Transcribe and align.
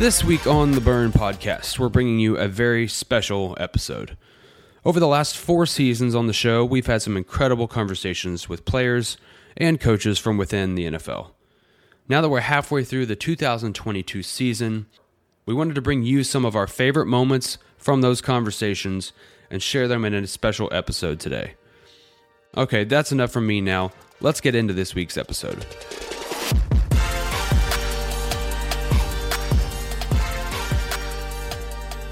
This 0.00 0.24
week 0.24 0.46
on 0.46 0.70
the 0.70 0.80
Burn 0.80 1.12
Podcast, 1.12 1.78
we're 1.78 1.90
bringing 1.90 2.18
you 2.18 2.38
a 2.38 2.48
very 2.48 2.88
special 2.88 3.54
episode. 3.60 4.16
Over 4.82 4.98
the 4.98 5.06
last 5.06 5.36
four 5.36 5.66
seasons 5.66 6.14
on 6.14 6.26
the 6.26 6.32
show, 6.32 6.64
we've 6.64 6.86
had 6.86 7.02
some 7.02 7.18
incredible 7.18 7.68
conversations 7.68 8.48
with 8.48 8.64
players 8.64 9.18
and 9.58 9.78
coaches 9.78 10.18
from 10.18 10.38
within 10.38 10.74
the 10.74 10.86
NFL. 10.86 11.32
Now 12.08 12.22
that 12.22 12.30
we're 12.30 12.40
halfway 12.40 12.82
through 12.82 13.04
the 13.04 13.14
2022 13.14 14.22
season, 14.22 14.86
we 15.44 15.52
wanted 15.52 15.74
to 15.74 15.82
bring 15.82 16.02
you 16.02 16.24
some 16.24 16.46
of 16.46 16.56
our 16.56 16.66
favorite 16.66 17.04
moments 17.04 17.58
from 17.76 18.00
those 18.00 18.22
conversations 18.22 19.12
and 19.50 19.62
share 19.62 19.86
them 19.86 20.06
in 20.06 20.14
a 20.14 20.26
special 20.26 20.70
episode 20.72 21.20
today. 21.20 21.56
Okay, 22.56 22.84
that's 22.84 23.12
enough 23.12 23.32
from 23.32 23.46
me 23.46 23.60
now. 23.60 23.92
Let's 24.22 24.40
get 24.40 24.54
into 24.54 24.72
this 24.72 24.94
week's 24.94 25.18
episode. 25.18 25.66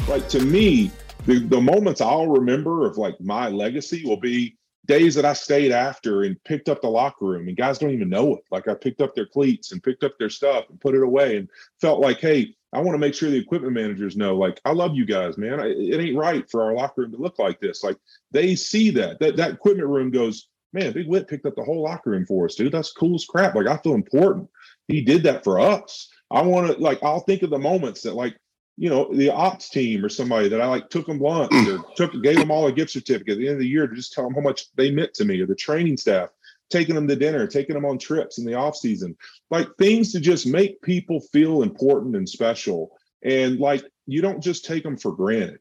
Like 0.08 0.28
to 0.30 0.40
me, 0.40 0.90
the, 1.26 1.40
the 1.40 1.60
moments 1.60 2.00
I'll 2.00 2.28
remember 2.28 2.86
of 2.86 2.96
like 2.96 3.20
my 3.20 3.48
legacy 3.48 4.04
will 4.06 4.18
be 4.18 4.56
days 4.86 5.14
that 5.14 5.26
I 5.26 5.34
stayed 5.34 5.70
after 5.70 6.22
and 6.22 6.42
picked 6.44 6.70
up 6.70 6.80
the 6.80 6.88
locker 6.88 7.26
room 7.26 7.46
and 7.46 7.56
guys 7.56 7.78
don't 7.78 7.90
even 7.90 8.08
know 8.08 8.36
it. 8.36 8.42
Like 8.50 8.68
I 8.68 8.74
picked 8.74 9.02
up 9.02 9.14
their 9.14 9.26
cleats 9.26 9.72
and 9.72 9.82
picked 9.82 10.02
up 10.04 10.12
their 10.18 10.30
stuff 10.30 10.64
and 10.70 10.80
put 10.80 10.94
it 10.94 11.02
away 11.02 11.36
and 11.36 11.50
felt 11.78 12.00
like, 12.00 12.20
hey, 12.20 12.54
I 12.72 12.80
want 12.80 12.94
to 12.94 12.98
make 12.98 13.14
sure 13.14 13.28
the 13.28 13.36
equipment 13.36 13.74
managers 13.74 14.16
know, 14.16 14.34
like, 14.36 14.60
I 14.64 14.72
love 14.72 14.94
you 14.94 15.04
guys, 15.04 15.36
man. 15.36 15.60
It 15.60 16.00
ain't 16.00 16.16
right 16.16 16.48
for 16.50 16.62
our 16.62 16.72
locker 16.72 17.02
room 17.02 17.12
to 17.12 17.18
look 17.18 17.38
like 17.38 17.60
this. 17.60 17.84
Like 17.84 17.98
they 18.30 18.56
see 18.56 18.90
that 18.92 19.20
that 19.20 19.36
that 19.36 19.52
equipment 19.52 19.88
room 19.88 20.10
goes, 20.10 20.48
man, 20.72 20.92
Big 20.92 21.06
Whit 21.06 21.28
picked 21.28 21.44
up 21.44 21.54
the 21.54 21.64
whole 21.64 21.82
locker 21.82 22.10
room 22.10 22.24
for 22.24 22.46
us, 22.46 22.54
dude. 22.54 22.72
That's 22.72 22.92
cool 22.92 23.14
as 23.14 23.26
crap. 23.26 23.54
Like 23.54 23.66
I 23.66 23.76
feel 23.76 23.94
important. 23.94 24.48
He 24.86 25.02
did 25.02 25.22
that 25.24 25.44
for 25.44 25.60
us. 25.60 26.08
I 26.30 26.40
want 26.42 26.66
to 26.66 26.82
like 26.82 27.02
I'll 27.02 27.20
think 27.20 27.42
of 27.42 27.50
the 27.50 27.58
moments 27.58 28.02
that 28.02 28.14
like 28.14 28.36
you 28.78 28.88
know, 28.88 29.12
the 29.12 29.28
ops 29.28 29.68
team 29.68 30.04
or 30.04 30.08
somebody 30.08 30.48
that 30.48 30.60
I 30.60 30.66
like 30.66 30.88
took 30.88 31.06
them 31.06 31.18
lunch 31.18 31.52
or 31.52 31.84
took 31.96 32.22
gave 32.22 32.36
them 32.36 32.52
all 32.52 32.68
a 32.68 32.72
gift 32.72 32.92
certificate 32.92 33.32
at 33.32 33.38
the 33.38 33.48
end 33.48 33.54
of 33.54 33.60
the 33.60 33.66
year 33.66 33.88
to 33.88 33.94
just 33.94 34.12
tell 34.12 34.24
them 34.24 34.34
how 34.34 34.40
much 34.40 34.72
they 34.76 34.92
meant 34.92 35.12
to 35.14 35.24
me, 35.24 35.40
or 35.40 35.46
the 35.46 35.54
training 35.56 35.96
staff 35.96 36.30
taking 36.70 36.94
them 36.94 37.08
to 37.08 37.16
dinner, 37.16 37.46
taking 37.46 37.74
them 37.74 37.84
on 37.84 37.98
trips 37.98 38.38
in 38.38 38.44
the 38.44 38.54
off 38.54 38.76
season, 38.76 39.16
like 39.50 39.66
things 39.78 40.12
to 40.12 40.20
just 40.20 40.46
make 40.46 40.80
people 40.82 41.20
feel 41.32 41.62
important 41.62 42.14
and 42.14 42.28
special. 42.28 42.90
And 43.24 43.58
like 43.58 43.82
you 44.06 44.22
don't 44.22 44.42
just 44.42 44.64
take 44.64 44.84
them 44.84 44.96
for 44.96 45.12
granted. 45.12 45.58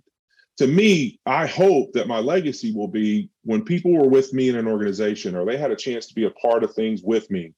To 0.57 0.67
me, 0.67 1.19
I 1.25 1.47
hope 1.47 1.93
that 1.93 2.07
my 2.07 2.19
legacy 2.19 2.71
will 2.73 2.87
be 2.87 3.29
when 3.43 3.63
people 3.63 3.93
were 3.93 4.09
with 4.09 4.33
me 4.33 4.49
in 4.49 4.55
an 4.55 4.67
organization 4.67 5.35
or 5.35 5.45
they 5.45 5.57
had 5.57 5.71
a 5.71 5.75
chance 5.75 6.07
to 6.07 6.15
be 6.15 6.25
a 6.25 6.31
part 6.31 6.63
of 6.63 6.73
things 6.73 7.01
with 7.03 7.29
me, 7.31 7.53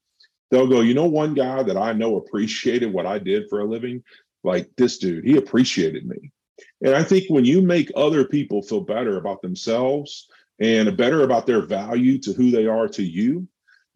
they'll 0.51 0.67
go, 0.67 0.81
you 0.81 0.94
know, 0.94 1.07
one 1.07 1.33
guy 1.33 1.63
that 1.63 1.77
I 1.77 1.94
know 1.94 2.17
appreciated 2.17 2.94
what 2.94 3.05
I 3.05 3.17
did 3.17 3.49
for 3.49 3.61
a 3.61 3.66
living 3.66 4.03
like 4.43 4.69
this 4.77 4.97
dude, 4.97 5.25
he 5.25 5.37
appreciated 5.37 6.05
me. 6.05 6.31
And 6.81 6.95
I 6.95 7.03
think 7.03 7.25
when 7.29 7.45
you 7.45 7.61
make 7.61 7.91
other 7.95 8.25
people 8.25 8.61
feel 8.61 8.81
better 8.81 9.17
about 9.17 9.41
themselves 9.41 10.27
and 10.59 10.95
better 10.97 11.23
about 11.23 11.45
their 11.45 11.61
value 11.61 12.17
to 12.19 12.33
who 12.33 12.51
they 12.51 12.65
are 12.65 12.87
to 12.89 13.03
you, 13.03 13.47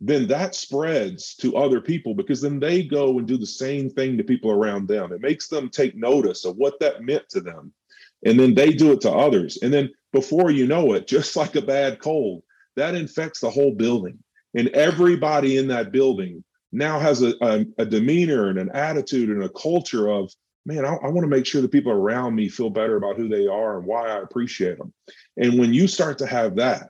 then 0.06 0.28
that 0.28 0.54
spreads 0.54 1.36
to 1.36 1.56
other 1.56 1.80
people 1.80 2.14
because 2.14 2.42
then 2.42 2.60
they 2.60 2.84
go 2.84 3.18
and 3.18 3.28
do 3.28 3.38
the 3.38 3.46
same 3.46 3.90
thing 3.90 4.18
to 4.18 4.24
people 4.24 4.52
around 4.52 4.88
them. 4.88 5.14
It 5.14 5.22
makes 5.22 5.48
them 5.48 5.70
take 5.70 5.96
notice 5.96 6.44
of 6.44 6.58
what 6.58 6.80
that 6.82 7.04
meant 7.04 7.30
to 7.30 7.42
them. 7.42 7.74
And 8.26 8.38
then 8.40 8.54
they 8.54 8.74
do 8.74 8.92
it 8.92 9.02
to 9.02 9.12
others. 9.12 9.60
And 9.62 9.74
then 9.74 9.92
before 10.12 10.52
you 10.52 10.68
know 10.68 10.94
it, 10.94 11.08
just 11.16 11.36
like 11.36 11.56
a 11.56 11.62
bad 11.62 12.00
cold, 12.00 12.44
that 12.76 12.96
infects 12.96 13.40
the 13.40 13.50
whole 13.50 13.74
building. 13.74 14.18
And 14.56 14.68
everybody 14.70 15.58
in 15.58 15.68
that 15.70 15.92
building 15.92 16.44
now 16.74 17.00
has 17.00 17.22
a, 17.22 17.34
a, 17.42 17.66
a 17.78 17.86
demeanor 17.86 18.50
and 18.50 18.58
an 18.58 18.72
attitude 18.72 19.30
and 19.30 19.44
a 19.44 19.50
culture 19.50 20.10
of, 20.10 20.34
man, 20.66 20.86
I, 20.86 20.96
I 20.96 21.08
want 21.10 21.22
to 21.24 21.28
make 21.28 21.46
sure 21.46 21.62
the 21.62 21.68
people 21.68 21.92
around 21.92 22.36
me 22.36 22.50
feel 22.50 22.72
better 22.72 22.98
about 22.98 23.16
who 23.16 23.30
they 23.30 23.48
are 23.48 23.78
and 23.78 23.86
why 23.86 24.10
I 24.10 24.22
appreciate 24.22 24.80
them. 24.80 24.92
And 25.38 25.60
when 25.60 25.74
you 25.74 25.88
start 25.88 26.18
to 26.18 26.28
have 26.28 26.56
that, 26.56 26.90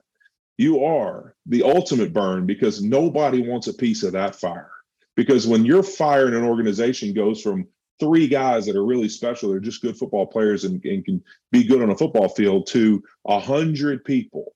you 0.56 0.84
are 0.84 1.34
the 1.46 1.62
ultimate 1.62 2.12
burn 2.12 2.46
because 2.46 2.82
nobody 2.82 3.46
wants 3.46 3.66
a 3.66 3.74
piece 3.74 4.02
of 4.02 4.12
that 4.12 4.34
fire. 4.34 4.70
Because 5.16 5.46
when 5.46 5.66
your 5.66 5.82
fire 5.82 6.28
in 6.28 6.34
an 6.34 6.44
organization 6.44 7.12
goes 7.12 7.42
from 7.42 7.68
three 8.00 8.26
guys 8.26 8.66
that 8.66 8.76
are 8.76 8.86
really 8.86 9.08
special, 9.08 9.50
they're 9.50 9.60
just 9.60 9.82
good 9.82 9.96
football 9.96 10.26
players 10.26 10.64
and, 10.64 10.82
and 10.84 11.04
can 11.04 11.22
be 11.52 11.62
good 11.62 11.82
on 11.82 11.90
a 11.90 11.96
football 11.96 12.28
field, 12.28 12.66
to 12.68 13.02
a 13.26 13.38
hundred 13.38 14.04
people 14.04 14.54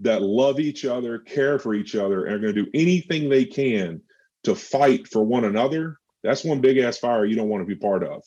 that 0.00 0.22
love 0.22 0.60
each 0.60 0.84
other, 0.84 1.18
care 1.18 1.58
for 1.58 1.74
each 1.74 1.94
other, 1.96 2.26
and 2.26 2.34
are 2.34 2.38
going 2.38 2.54
to 2.54 2.64
do 2.64 2.70
anything 2.74 3.28
they 3.28 3.44
can 3.44 4.00
to 4.48 4.54
fight 4.54 5.08
for 5.08 5.22
one 5.22 5.44
another, 5.44 5.98
that's 6.22 6.44
one 6.44 6.60
big 6.60 6.78
ass 6.78 6.98
fire 6.98 7.24
you 7.24 7.36
don't 7.36 7.48
want 7.48 7.62
to 7.62 7.66
be 7.66 7.76
part 7.76 8.02
of. 8.02 8.22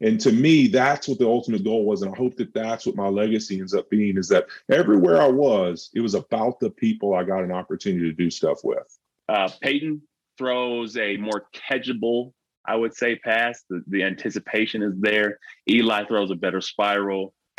And 0.00 0.20
to 0.20 0.32
me, 0.32 0.66
that's 0.66 1.06
what 1.06 1.18
the 1.18 1.28
ultimate 1.28 1.62
goal 1.62 1.84
was. 1.84 2.02
And 2.02 2.12
I 2.12 2.16
hope 2.16 2.36
that 2.36 2.52
that's 2.52 2.86
what 2.86 2.96
my 2.96 3.08
legacy 3.08 3.60
ends 3.60 3.72
up 3.72 3.88
being 3.88 4.18
is 4.18 4.28
that 4.28 4.46
everywhere 4.70 5.22
I 5.22 5.28
was, 5.28 5.90
it 5.94 6.00
was 6.00 6.14
about 6.14 6.58
the 6.58 6.70
people 6.70 7.14
I 7.14 7.22
got 7.22 7.44
an 7.44 7.52
opportunity 7.52 8.08
to 8.08 8.12
do 8.12 8.28
stuff 8.28 8.58
with. 8.64 8.98
Uh, 9.28 9.48
Peyton 9.60 10.02
throws 10.38 10.96
a 10.96 11.16
more 11.18 11.46
catchable, 11.54 12.32
I 12.66 12.74
would 12.74 12.94
say, 12.94 13.14
pass. 13.16 13.62
The, 13.70 13.84
the 13.86 14.02
anticipation 14.02 14.82
is 14.82 14.94
there. 14.98 15.38
Eli 15.70 16.04
throws 16.06 16.32
a 16.32 16.36
better 16.36 16.60
spiral. 16.60 17.32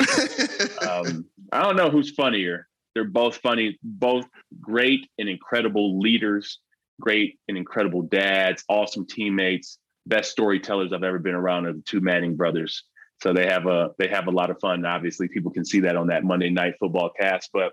um, 0.86 1.24
I 1.50 1.62
don't 1.62 1.76
know 1.76 1.88
who's 1.88 2.10
funnier. 2.10 2.68
They're 2.94 3.04
both 3.04 3.38
funny, 3.38 3.78
both 3.82 4.26
great 4.60 5.08
and 5.18 5.30
incredible 5.30 5.98
leaders 5.98 6.60
great 7.00 7.38
and 7.48 7.56
incredible 7.56 8.02
dads, 8.02 8.64
awesome 8.68 9.06
teammates, 9.06 9.78
best 10.06 10.30
storytellers 10.30 10.92
I've 10.92 11.02
ever 11.02 11.18
been 11.18 11.34
around 11.34 11.66
are 11.66 11.72
the 11.72 11.82
two 11.82 12.00
Manning 12.00 12.36
brothers. 12.36 12.84
So 13.22 13.32
they 13.32 13.46
have 13.46 13.66
a 13.66 13.90
they 13.98 14.08
have 14.08 14.26
a 14.26 14.32
lot 14.32 14.50
of 14.50 14.58
fun. 14.60 14.84
Obviously, 14.84 15.28
people 15.28 15.50
can 15.50 15.64
see 15.64 15.80
that 15.80 15.96
on 15.96 16.08
that 16.08 16.24
Monday 16.24 16.50
night 16.50 16.74
football 16.78 17.10
cast. 17.18 17.50
But 17.52 17.72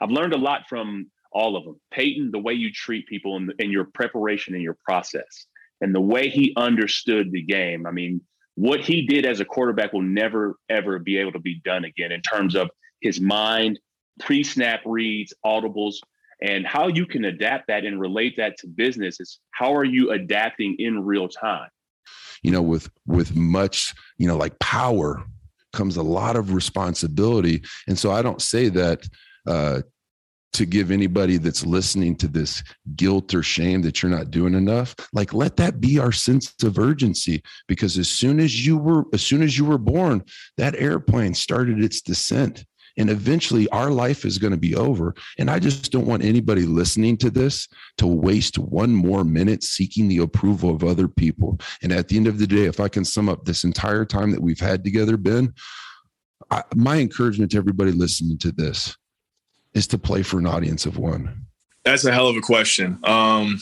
I've 0.00 0.10
learned 0.10 0.34
a 0.34 0.38
lot 0.38 0.68
from 0.68 1.10
all 1.32 1.56
of 1.56 1.64
them. 1.64 1.80
Peyton, 1.90 2.30
the 2.30 2.38
way 2.38 2.52
you 2.52 2.70
treat 2.72 3.06
people 3.08 3.36
and, 3.36 3.52
and 3.58 3.72
your 3.72 3.84
preparation 3.84 4.54
and 4.54 4.62
your 4.62 4.76
process, 4.84 5.46
and 5.80 5.94
the 5.94 6.00
way 6.00 6.28
he 6.28 6.52
understood 6.56 7.32
the 7.32 7.42
game. 7.42 7.86
I 7.86 7.90
mean, 7.90 8.20
what 8.54 8.80
he 8.80 9.06
did 9.06 9.26
as 9.26 9.40
a 9.40 9.44
quarterback 9.44 9.92
will 9.92 10.02
never 10.02 10.56
ever 10.68 10.98
be 10.98 11.18
able 11.18 11.32
to 11.32 11.40
be 11.40 11.60
done 11.64 11.84
again 11.84 12.12
in 12.12 12.20
terms 12.20 12.54
of 12.54 12.70
his 13.00 13.20
mind, 13.20 13.78
pre-snap 14.20 14.80
reads, 14.84 15.34
audibles, 15.44 15.96
and 16.42 16.66
how 16.66 16.88
you 16.88 17.06
can 17.06 17.24
adapt 17.24 17.68
that 17.68 17.84
and 17.84 18.00
relate 18.00 18.36
that 18.36 18.58
to 18.58 18.66
business 18.66 19.20
is 19.20 19.40
how 19.52 19.74
are 19.74 19.84
you 19.84 20.10
adapting 20.10 20.76
in 20.78 21.04
real 21.04 21.28
time? 21.28 21.68
You 22.42 22.50
know 22.50 22.62
with 22.62 22.90
with 23.06 23.34
much 23.34 23.94
you 24.18 24.28
know 24.28 24.36
like 24.36 24.58
power 24.58 25.22
comes 25.72 25.96
a 25.96 26.02
lot 26.02 26.36
of 26.36 26.52
responsibility. 26.52 27.62
And 27.88 27.98
so 27.98 28.12
i 28.12 28.22
don't 28.22 28.40
say 28.42 28.68
that 28.68 29.06
uh 29.46 29.82
to 30.52 30.64
give 30.64 30.90
anybody 30.90 31.36
that's 31.36 31.66
listening 31.66 32.16
to 32.16 32.26
this 32.26 32.62
guilt 32.96 33.34
or 33.34 33.42
shame 33.42 33.82
that 33.82 34.02
you're 34.02 34.10
not 34.10 34.30
doing 34.30 34.54
enough 34.54 34.94
like 35.12 35.34
let 35.34 35.56
that 35.56 35.82
be 35.82 35.98
our 35.98 36.12
sense 36.12 36.54
of 36.62 36.78
urgency. 36.78 37.42
Because 37.68 37.98
as 37.98 38.08
soon 38.08 38.40
as 38.40 38.66
you 38.66 38.78
were 38.78 39.04
as 39.12 39.22
soon 39.22 39.42
as 39.42 39.58
you 39.58 39.64
were 39.64 39.78
born 39.78 40.22
that 40.56 40.74
airplane 40.76 41.34
started 41.34 41.82
its 41.82 42.00
descent 42.00 42.64
and 42.96 43.10
eventually 43.10 43.68
our 43.70 43.90
life 43.90 44.24
is 44.24 44.38
going 44.38 44.52
to 44.52 44.58
be 44.58 44.74
over. 44.74 45.14
And 45.38 45.50
I 45.50 45.58
just 45.58 45.92
don't 45.92 46.06
want 46.06 46.24
anybody 46.24 46.62
listening 46.62 47.16
to 47.18 47.30
this 47.30 47.68
to 47.98 48.06
waste 48.06 48.58
one 48.58 48.92
more 48.92 49.24
minute 49.24 49.62
seeking 49.62 50.08
the 50.08 50.18
approval 50.18 50.70
of 50.70 50.84
other 50.84 51.08
people. 51.08 51.58
And 51.82 51.92
at 51.92 52.08
the 52.08 52.16
end 52.16 52.26
of 52.26 52.38
the 52.38 52.46
day, 52.46 52.64
if 52.64 52.80
I 52.80 52.88
can 52.88 53.04
sum 53.04 53.28
up 53.28 53.44
this 53.44 53.64
entire 53.64 54.04
time 54.04 54.30
that 54.30 54.42
we've 54.42 54.60
had 54.60 54.84
together, 54.84 55.16
Ben, 55.16 55.54
I, 56.50 56.62
my 56.74 56.98
encouragement 56.98 57.50
to 57.52 57.58
everybody 57.58 57.92
listening 57.92 58.38
to 58.38 58.52
this 58.52 58.96
is 59.74 59.86
to 59.88 59.98
play 59.98 60.22
for 60.22 60.38
an 60.38 60.46
audience 60.46 60.86
of 60.86 60.96
one. 60.96 61.46
That's 61.84 62.04
a 62.04 62.12
hell 62.12 62.28
of 62.28 62.36
a 62.36 62.40
question. 62.40 62.98
Um, 63.04 63.60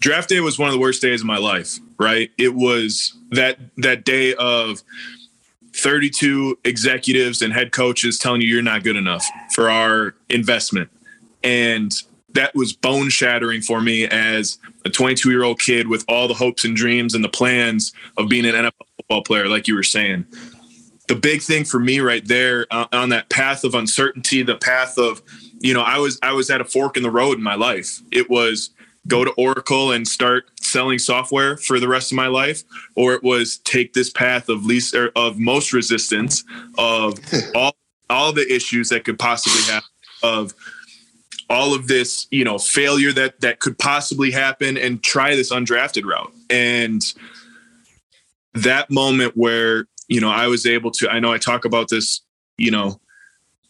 draft 0.00 0.28
day 0.28 0.40
was 0.40 0.58
one 0.58 0.68
of 0.68 0.74
the 0.74 0.80
worst 0.80 1.00
days 1.00 1.20
of 1.20 1.26
my 1.26 1.38
life, 1.38 1.78
right? 1.98 2.30
It 2.38 2.54
was 2.54 3.16
that 3.30 3.58
that 3.78 4.04
day 4.04 4.34
of 4.34 4.82
32 5.78 6.58
executives 6.64 7.42
and 7.42 7.52
head 7.52 7.72
coaches 7.72 8.18
telling 8.18 8.40
you 8.40 8.48
you're 8.48 8.62
not 8.62 8.82
good 8.82 8.96
enough 8.96 9.26
for 9.54 9.70
our 9.70 10.14
investment. 10.28 10.90
And 11.42 11.92
that 12.34 12.54
was 12.54 12.72
bone 12.72 13.08
shattering 13.08 13.62
for 13.62 13.80
me 13.80 14.06
as 14.06 14.58
a 14.84 14.90
22 14.90 15.30
year 15.30 15.44
old 15.44 15.60
kid 15.60 15.88
with 15.88 16.04
all 16.08 16.28
the 16.28 16.34
hopes 16.34 16.64
and 16.64 16.76
dreams 16.76 17.14
and 17.14 17.24
the 17.24 17.28
plans 17.28 17.92
of 18.16 18.28
being 18.28 18.44
an 18.44 18.54
NFL 18.54 18.72
football 18.96 19.22
player, 19.22 19.48
like 19.48 19.68
you 19.68 19.74
were 19.74 19.82
saying. 19.82 20.26
The 21.08 21.14
big 21.14 21.40
thing 21.40 21.64
for 21.64 21.80
me 21.80 22.00
right 22.00 22.26
there 22.26 22.66
uh, 22.70 22.86
on 22.92 23.08
that 23.10 23.30
path 23.30 23.64
of 23.64 23.74
uncertainty, 23.74 24.42
the 24.42 24.56
path 24.56 24.98
of, 24.98 25.22
you 25.58 25.72
know, 25.72 25.80
I 25.80 25.98
was 25.98 26.18
I 26.22 26.32
was 26.32 26.50
at 26.50 26.60
a 26.60 26.64
fork 26.64 26.98
in 26.98 27.02
the 27.02 27.10
road 27.10 27.38
in 27.38 27.42
my 27.42 27.54
life. 27.54 28.02
It 28.12 28.28
was 28.28 28.70
go 29.08 29.24
to 29.24 29.32
Oracle 29.32 29.92
and 29.92 30.06
start 30.06 30.50
selling 30.60 30.98
software 30.98 31.56
for 31.56 31.80
the 31.80 31.88
rest 31.88 32.12
of 32.12 32.16
my 32.16 32.26
life, 32.26 32.62
or 32.94 33.14
it 33.14 33.22
was 33.22 33.58
take 33.58 33.94
this 33.94 34.10
path 34.10 34.48
of 34.48 34.64
least 34.64 34.94
or 34.94 35.10
of 35.16 35.38
most 35.38 35.72
resistance 35.72 36.44
of 36.76 37.18
all 37.54 37.74
all 38.10 38.32
the 38.32 38.50
issues 38.52 38.88
that 38.88 39.04
could 39.04 39.18
possibly 39.18 39.60
happen 39.72 39.88
of 40.22 40.54
all 41.50 41.74
of 41.74 41.88
this 41.88 42.26
you 42.30 42.44
know 42.44 42.58
failure 42.58 43.12
that 43.12 43.40
that 43.40 43.60
could 43.60 43.78
possibly 43.78 44.30
happen 44.30 44.76
and 44.76 45.02
try 45.02 45.34
this 45.34 45.52
undrafted 45.52 46.04
route. 46.04 46.32
And 46.50 47.02
that 48.54 48.90
moment 48.90 49.36
where, 49.36 49.86
you 50.08 50.20
know, 50.20 50.30
I 50.30 50.46
was 50.46 50.66
able 50.66 50.90
to, 50.92 51.08
I 51.08 51.20
know 51.20 51.32
I 51.32 51.38
talk 51.38 51.64
about 51.64 51.88
this, 51.88 52.22
you 52.56 52.70
know, 52.70 53.00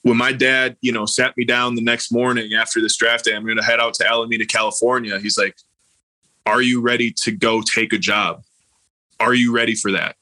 when 0.03 0.17
my 0.17 0.33
dad, 0.33 0.77
you 0.81 0.93
know, 0.93 1.07
sat 1.07 1.37
me 1.37 1.45
down 1.45 1.75
the 1.75 1.83
next 1.83 2.13
morning 2.13 2.55
after 2.55 2.81
this 2.81 2.97
draft 2.97 3.25
day, 3.25 3.35
I'm 3.35 3.45
going 3.45 3.57
to 3.57 3.65
head 3.65 3.81
out 3.81 3.95
to 3.95 4.07
Alameda, 4.07 4.47
California. 4.47 5.19
He's 5.19 5.39
like, 5.39 5.57
Are 6.47 6.63
you 6.63 6.81
ready 6.81 7.13
to 7.23 7.33
go 7.33 7.63
take 7.63 7.93
a 7.93 7.99
job? 7.99 8.43
Are 9.21 9.35
you 9.35 9.53
ready 9.53 9.75
for 9.75 9.93
that? 9.93 10.17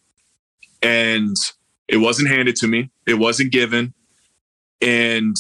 And 0.83 1.37
it 1.89 1.99
wasn't 1.99 2.29
handed 2.29 2.57
to 2.57 2.67
me, 2.67 2.91
it 3.07 3.15
wasn't 3.15 3.53
given. 3.53 3.93
And 4.81 5.37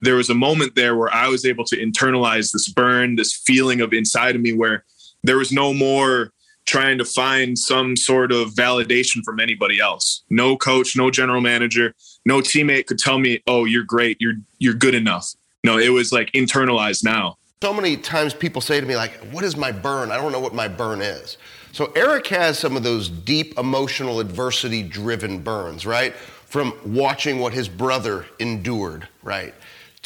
there 0.00 0.14
was 0.14 0.30
a 0.30 0.34
moment 0.34 0.74
there 0.74 0.96
where 0.96 1.12
I 1.12 1.28
was 1.28 1.44
able 1.44 1.64
to 1.64 1.76
internalize 1.76 2.52
this 2.52 2.68
burn, 2.68 3.16
this 3.16 3.34
feeling 3.34 3.80
of 3.80 3.92
inside 3.92 4.36
of 4.36 4.40
me 4.40 4.52
where 4.52 4.84
there 5.24 5.36
was 5.36 5.52
no 5.52 5.74
more 5.74 6.32
trying 6.66 6.98
to 6.98 7.04
find 7.04 7.58
some 7.58 7.96
sort 7.96 8.30
of 8.30 8.50
validation 8.50 9.22
from 9.24 9.40
anybody 9.40 9.80
else. 9.80 10.22
No 10.28 10.56
coach, 10.56 10.96
no 10.96 11.10
general 11.10 11.40
manager, 11.40 11.94
no 12.28 12.40
teammate 12.40 12.86
could 12.86 12.98
tell 12.98 13.18
me, 13.18 13.42
"Oh, 13.46 13.64
you're 13.64 13.84
great. 13.84 14.18
You're 14.20 14.34
you're 14.58 14.74
good 14.74 14.94
enough." 14.94 15.34
No, 15.64 15.78
it 15.78 15.88
was 15.88 16.12
like 16.12 16.30
internalized 16.32 17.02
now. 17.02 17.38
So 17.62 17.72
many 17.72 17.96
times 17.96 18.34
people 18.34 18.60
say 18.60 18.80
to 18.80 18.86
me 18.86 18.94
like, 18.94 19.14
"What 19.32 19.44
is 19.44 19.56
my 19.56 19.72
burn? 19.72 20.12
I 20.12 20.16
don't 20.18 20.30
know 20.30 20.38
what 20.38 20.54
my 20.54 20.68
burn 20.68 21.00
is." 21.00 21.38
So 21.72 21.90
Eric 21.96 22.26
has 22.28 22.58
some 22.58 22.76
of 22.76 22.82
those 22.82 23.08
deep 23.08 23.58
emotional 23.58 24.20
adversity 24.20 24.82
driven 24.82 25.38
burns, 25.38 25.86
right? 25.86 26.14
From 26.14 26.74
watching 26.84 27.38
what 27.40 27.52
his 27.54 27.68
brother 27.68 28.26
endured, 28.38 29.08
right? 29.22 29.54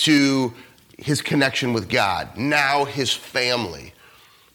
To 0.09 0.55
his 0.99 1.21
connection 1.23 1.73
with 1.73 1.89
God, 1.89 2.37
now 2.37 2.85
his 2.85 3.13
family 3.13 3.95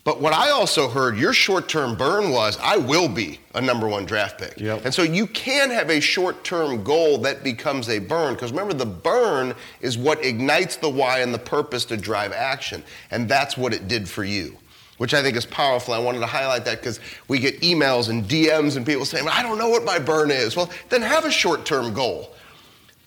but 0.08 0.22
what 0.22 0.32
I 0.32 0.52
also 0.52 0.88
heard, 0.88 1.18
your 1.18 1.34
short 1.34 1.68
term 1.68 1.94
burn 1.94 2.32
was, 2.32 2.58
I 2.62 2.78
will 2.78 3.10
be 3.10 3.42
a 3.54 3.60
number 3.60 3.90
one 3.90 4.06
draft 4.06 4.40
pick. 4.40 4.58
Yep. 4.58 4.86
And 4.86 4.94
so 4.94 5.04
you 5.04 5.28
can 5.28 5.70
have 5.70 5.90
a 5.90 6.00
short 6.00 6.46
term 6.46 6.82
goal 6.82 7.18
that 7.18 7.44
becomes 7.44 7.90
a 7.90 8.00
burn. 8.00 8.34
Because 8.34 8.52
remember, 8.52 8.74
the 8.74 8.86
burn 8.86 9.54
is 9.82 9.98
what 9.98 10.24
ignites 10.24 10.78
the 10.78 10.90
why 10.90 11.20
and 11.20 11.34
the 11.34 11.40
purpose 11.40 11.84
to 11.84 11.98
drive 11.98 12.32
action. 12.32 12.86
And 13.12 13.28
that's 13.28 13.58
what 13.58 13.74
it 13.74 13.90
did 13.90 14.08
for 14.08 14.24
you, 14.24 14.56
which 14.98 15.14
I 15.14 15.22
think 15.22 15.36
is 15.36 15.46
powerful. 15.46 15.94
I 15.94 16.00
wanted 16.00 16.20
to 16.20 16.26
highlight 16.26 16.64
that 16.64 16.80
because 16.80 17.02
we 17.28 17.40
get 17.40 17.60
emails 17.60 18.08
and 18.08 18.24
DMs 18.24 18.78
and 18.78 18.86
people 18.86 19.04
saying, 19.04 19.28
I 19.30 19.44
don't 19.44 19.58
know 19.58 19.68
what 19.68 19.84
my 19.84 20.00
burn 20.00 20.32
is. 20.32 20.56
Well, 20.56 20.70
then 20.88 21.02
have 21.02 21.26
a 21.26 21.32
short 21.32 21.66
term 21.66 21.94
goal. 21.94 22.34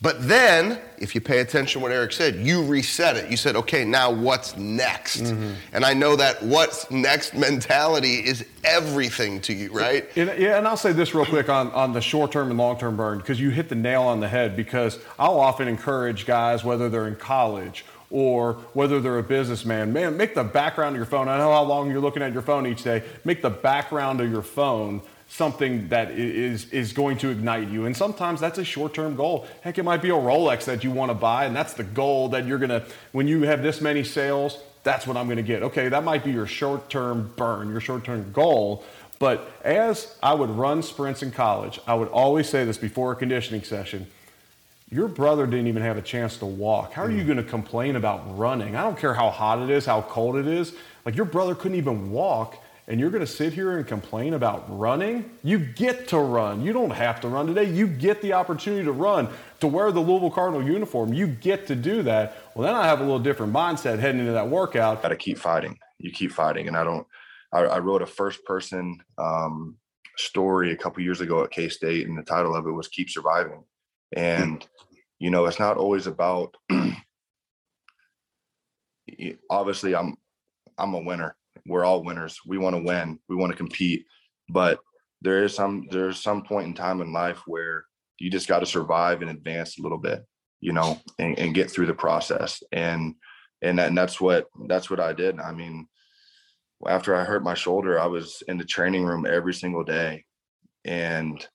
But 0.03 0.27
then, 0.27 0.79
if 0.97 1.15
you 1.15 1.21
pay 1.21 1.41
attention 1.41 1.79
to 1.79 1.83
what 1.83 1.93
Eric 1.93 2.13
said, 2.13 2.37
you 2.37 2.65
reset 2.65 3.19
it. 3.19 3.31
You 3.31 3.37
said, 3.37 3.55
okay, 3.55 3.85
now 3.85 4.11
what's 4.11 4.57
next? 4.57 5.21
Mm-hmm. 5.21 5.53
And 5.75 5.85
I 5.85 5.93
know 5.93 6.17
that 6.17 6.43
what's 6.43 6.91
next 6.91 7.35
mentality 7.35 8.15
is 8.15 8.47
everything 8.65 9.43
to 9.43 9.53
you, 9.53 9.71
right? 9.71 10.09
yeah, 10.15 10.57
and 10.57 10.67
I'll 10.67 10.79
say 10.79 10.93
this 10.93 11.15
real 11.15 11.27
quick 11.27 11.51
on, 11.51 11.71
on 11.73 11.93
the 11.93 12.01
short 12.01 12.33
term 12.33 12.49
and 12.49 12.59
long 12.59 12.79
term 12.79 12.97
burn, 12.97 13.19
because 13.19 13.39
you 13.39 13.51
hit 13.51 13.69
the 13.69 13.75
nail 13.75 14.03
on 14.03 14.21
the 14.21 14.29
head. 14.29 14.57
Because 14.57 14.99
I'll 15.19 15.39
often 15.39 15.69
encourage 15.69 16.25
guys, 16.25 16.65
whether 16.65 16.89
they're 16.89 17.09
in 17.09 17.17
college 17.17 17.85
or 18.09 18.55
whether 18.73 19.01
they're 19.01 19.19
a 19.19 19.23
businessman, 19.23 19.93
man, 19.93 20.17
make 20.17 20.35
the 20.35 20.45
background 20.45 20.97
of 20.97 20.99
your 20.99 21.07
phone. 21.07 21.29
I 21.29 21.37
know 21.37 21.53
how 21.53 21.63
long 21.63 21.91
you're 21.91 22.01
looking 22.01 22.23
at 22.23 22.33
your 22.33 22.43
phone 22.43 22.67
each 22.67 22.83
day. 22.83 23.05
Make 23.25 23.43
the 23.43 23.51
background 23.51 24.21
of 24.21 24.31
your 24.31 24.43
phone 24.43 25.03
something 25.31 25.89
that 25.89 26.11
is 26.11 26.69
is 26.71 26.93
going 26.93 27.17
to 27.19 27.31
ignite 27.31 27.69
you. 27.69 27.87
And 27.87 27.97
sometimes 27.97 28.41
that's 28.41 28.59
a 28.59 28.65
short-term 28.65 29.15
goal. 29.17 29.47
Heck, 29.63 29.79
it 29.79 29.85
might 29.85 30.03
be 30.03 30.11
a 30.11 30.15
Rolex 30.15 30.65
that 30.65 30.83
you 30.85 30.91
want 30.91 31.11
to 31.11 31.15
buy, 31.15 31.45
and 31.47 31.55
that's 31.55 31.73
the 31.73 31.85
goal 31.85 32.29
that 32.31 32.47
you're 32.47 32.59
gonna 32.59 32.85
when 33.13 33.29
you 33.29 33.43
have 33.43 33.63
this 33.63 33.81
many 33.81 34.05
sales. 34.05 34.59
That's 34.83 35.07
what 35.07 35.17
I'm 35.17 35.27
going 35.27 35.37
to 35.37 35.43
get. 35.43 35.63
Okay, 35.63 35.89
that 35.91 36.05
might 36.05 36.25
be 36.25 36.33
your 36.33 36.47
short-term 36.47 37.35
burn, 37.37 37.71
your 37.71 37.81
short-term 37.81 38.33
goal. 38.33 38.83
But 39.19 39.53
as 39.63 40.17
I 40.23 40.33
would 40.33 40.49
run 40.49 40.83
sprints 40.83 41.23
in 41.23 41.31
college, 41.31 41.79
I 41.87 41.95
would 41.95 42.09
always 42.09 42.49
say 42.49 42.65
this 42.65 42.79
before 42.79 43.13
a 43.13 43.17
conditioning 43.17 43.63
session. 43.63 44.07
Your 44.91 45.07
brother 45.07 45.45
didn't 45.47 45.67
even 45.67 45.83
have 45.83 45.99
a 45.99 46.03
chance 46.03 46.39
to 46.39 46.47
walk. 46.47 46.95
How 46.95 47.03
are 47.03 47.11
you 47.11 47.23
mm. 47.23 47.27
going 47.27 47.37
to 47.37 47.45
complain 47.45 47.97
about 47.97 48.39
running? 48.39 48.75
I 48.75 48.83
don't 48.83 48.99
care 48.99 49.13
how 49.13 49.29
hot 49.29 49.61
it 49.61 49.69
is, 49.69 49.85
how 49.85 50.01
cold 50.01 50.37
it 50.37 50.47
is. 50.47 50.73
Like 51.05 51.15
your 51.15 51.27
brother 51.27 51.55
couldn't 51.55 51.77
even 51.77 52.11
walk 52.11 52.57
and 52.91 52.99
you're 52.99 53.11
going 53.11 53.25
to 53.25 53.27
sit 53.27 53.53
here 53.53 53.79
and 53.79 53.87
complain 53.87 54.35
about 54.35 54.65
running? 54.69 55.31
You 55.45 55.61
get 55.61 56.09
to 56.09 56.19
run. 56.19 56.61
You 56.61 56.73
don't 56.73 56.91
have 56.91 57.21
to 57.21 57.29
run 57.29 57.47
today. 57.47 57.71
You 57.73 57.87
get 57.87 58.21
the 58.21 58.33
opportunity 58.33 58.83
to 58.83 58.91
run, 58.91 59.29
to 59.61 59.69
wear 59.69 59.93
the 59.93 60.01
Louisville 60.01 60.33
Cardinal 60.33 60.61
uniform. 60.61 61.15
You 61.15 61.29
get 61.29 61.69
to 61.69 61.77
do 61.77 62.03
that. 62.03 62.37
Well, 62.57 62.67
then 62.67 62.75
I 62.75 62.89
have 62.89 62.99
a 62.99 63.05
little 63.05 63.21
different 63.21 63.53
mindset 63.53 64.01
heading 64.01 64.19
into 64.21 64.33
that 64.33 64.49
workout. 64.49 65.03
Got 65.03 65.11
to 65.11 65.17
keep 65.17 65.39
fighting. 65.39 65.79
You 65.99 66.11
keep 66.11 66.33
fighting. 66.33 66.67
And 66.67 66.77
I 66.77 66.83
don't, 66.83 67.07
I, 67.53 67.61
I 67.61 67.79
wrote 67.79 68.03
a 68.03 68.07
first 68.07 68.45
person 68.45 68.99
um, 69.19 69.77
story 70.17 70.73
a 70.73 70.77
couple 70.77 71.01
years 71.05 71.21
ago 71.21 71.45
at 71.45 71.53
K 71.53 71.69
State, 71.69 72.09
and 72.09 72.19
the 72.19 72.25
title 72.25 72.57
of 72.57 72.67
it 72.67 72.73
was 72.73 72.89
Keep 72.89 73.09
Surviving. 73.09 73.63
And, 74.17 74.67
you 75.21 75.31
know, 75.31 75.47
it's 75.47 75.61
not 75.61 75.77
always 75.77 76.09
about, 76.09 76.57
obviously, 79.49 79.95
I'm, 79.95 80.17
I'm 80.77 80.95
a 80.95 80.99
winner 80.99 81.37
we're 81.67 81.85
all 81.85 82.05
winners. 82.05 82.41
We 82.47 82.59
want 82.59 82.77
to 82.77 82.83
win. 82.83 83.19
We 83.29 83.37
want 83.37 83.53
to 83.53 83.57
compete. 83.57 84.07
But 84.49 84.81
there 85.23 85.45
is 85.45 85.55
some 85.55 85.87
there's 85.91 86.23
some 86.23 86.43
point 86.43 86.67
in 86.67 86.75
time 86.75 87.01
in 87.01 87.13
life 87.13 87.43
where 87.47 87.85
you 88.19 88.31
just 88.31 88.49
got 88.49 88.61
to 88.61 88.67
survive 88.67 89.23
and 89.23 89.31
advance 89.31 89.79
a 89.79 89.83
little 89.83 89.99
bit, 89.99 90.25
you 90.61 90.73
know, 90.73 90.99
and, 91.19 91.39
and 91.39 91.55
get 91.55 91.71
through 91.71 91.87
the 91.87 91.95
process. 91.95 92.63
And 92.73 93.15
and, 93.63 93.79
that, 93.79 93.89
and 93.89 93.99
that's 93.99 94.21
what 94.21 94.47
that's 94.69 94.91
what 94.91 95.01
I 95.01 95.13
did. 95.13 95.39
I 95.39 95.53
mean, 95.53 95.87
after 96.87 97.15
I 97.15 97.25
hurt 97.25 97.45
my 97.45 97.55
shoulder, 97.55 98.01
I 98.01 98.07
was 98.07 98.43
in 98.49 98.59
the 98.59 98.65
training 98.65 99.05
room 99.05 99.27
every 99.27 99.55
single 99.55 99.85
day 99.85 100.25
and 100.85 101.47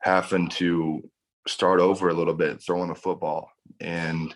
having 0.00 0.48
to 0.48 1.02
start 1.46 1.80
over 1.80 2.08
a 2.08 2.14
little 2.14 2.34
bit, 2.34 2.62
throwing 2.62 2.90
a 2.90 2.94
football. 2.94 3.50
And 3.80 4.34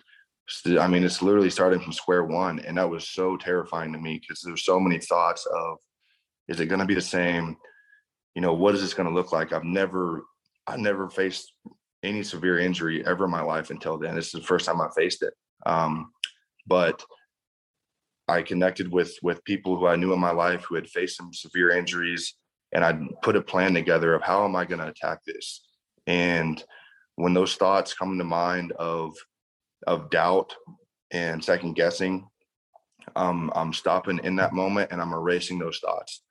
I 0.79 0.87
mean, 0.87 1.03
it's 1.03 1.21
literally 1.21 1.49
starting 1.49 1.79
from 1.79 1.93
square 1.93 2.23
one. 2.23 2.59
And 2.59 2.77
that 2.77 2.89
was 2.89 3.07
so 3.07 3.37
terrifying 3.37 3.93
to 3.93 3.99
me 3.99 4.19
because 4.19 4.41
there's 4.41 4.65
so 4.65 4.79
many 4.79 4.99
thoughts 4.99 5.45
of, 5.45 5.77
is 6.47 6.59
it 6.59 6.65
going 6.65 6.81
to 6.81 6.85
be 6.85 6.95
the 6.95 7.01
same? 7.01 7.55
You 8.35 8.41
know, 8.41 8.53
what 8.53 8.75
is 8.75 8.81
this 8.81 8.93
going 8.93 9.07
to 9.07 9.15
look 9.15 9.31
like? 9.31 9.53
I've 9.53 9.63
never, 9.63 10.23
I 10.67 10.75
never 10.75 11.09
faced 11.09 11.53
any 12.03 12.23
severe 12.23 12.59
injury 12.59 13.05
ever 13.05 13.25
in 13.25 13.31
my 13.31 13.41
life 13.41 13.69
until 13.69 13.97
then. 13.97 14.15
This 14.15 14.27
is 14.27 14.41
the 14.41 14.47
first 14.47 14.65
time 14.65 14.81
I 14.81 14.89
faced 14.95 15.23
it. 15.23 15.33
Um, 15.65 16.11
but 16.67 17.03
I 18.27 18.41
connected 18.41 18.91
with 18.91 19.17
with 19.21 19.43
people 19.43 19.77
who 19.77 19.87
I 19.87 19.95
knew 19.95 20.13
in 20.13 20.19
my 20.19 20.31
life 20.31 20.63
who 20.63 20.75
had 20.75 20.89
faced 20.89 21.17
some 21.17 21.33
severe 21.33 21.71
injuries, 21.71 22.35
and 22.71 22.83
I 22.83 22.97
put 23.21 23.35
a 23.35 23.41
plan 23.41 23.73
together 23.73 24.13
of 24.13 24.21
how 24.21 24.45
am 24.45 24.55
I 24.55 24.65
going 24.65 24.79
to 24.79 24.87
attack 24.87 25.19
this. 25.25 25.65
And 26.07 26.63
when 27.15 27.33
those 27.33 27.55
thoughts 27.55 27.93
come 27.93 28.17
to 28.17 28.23
mind 28.23 28.71
of 28.73 29.13
of 29.87 30.09
doubt 30.09 30.55
and 31.11 31.43
second 31.43 31.73
guessing, 31.73 32.27
um, 33.15 33.51
I'm 33.55 33.73
stopping 33.73 34.19
in 34.23 34.35
that 34.37 34.53
moment 34.53 34.91
and 34.91 35.01
I'm 35.01 35.13
erasing 35.13 35.59
those 35.59 35.79
thoughts. 35.79 36.23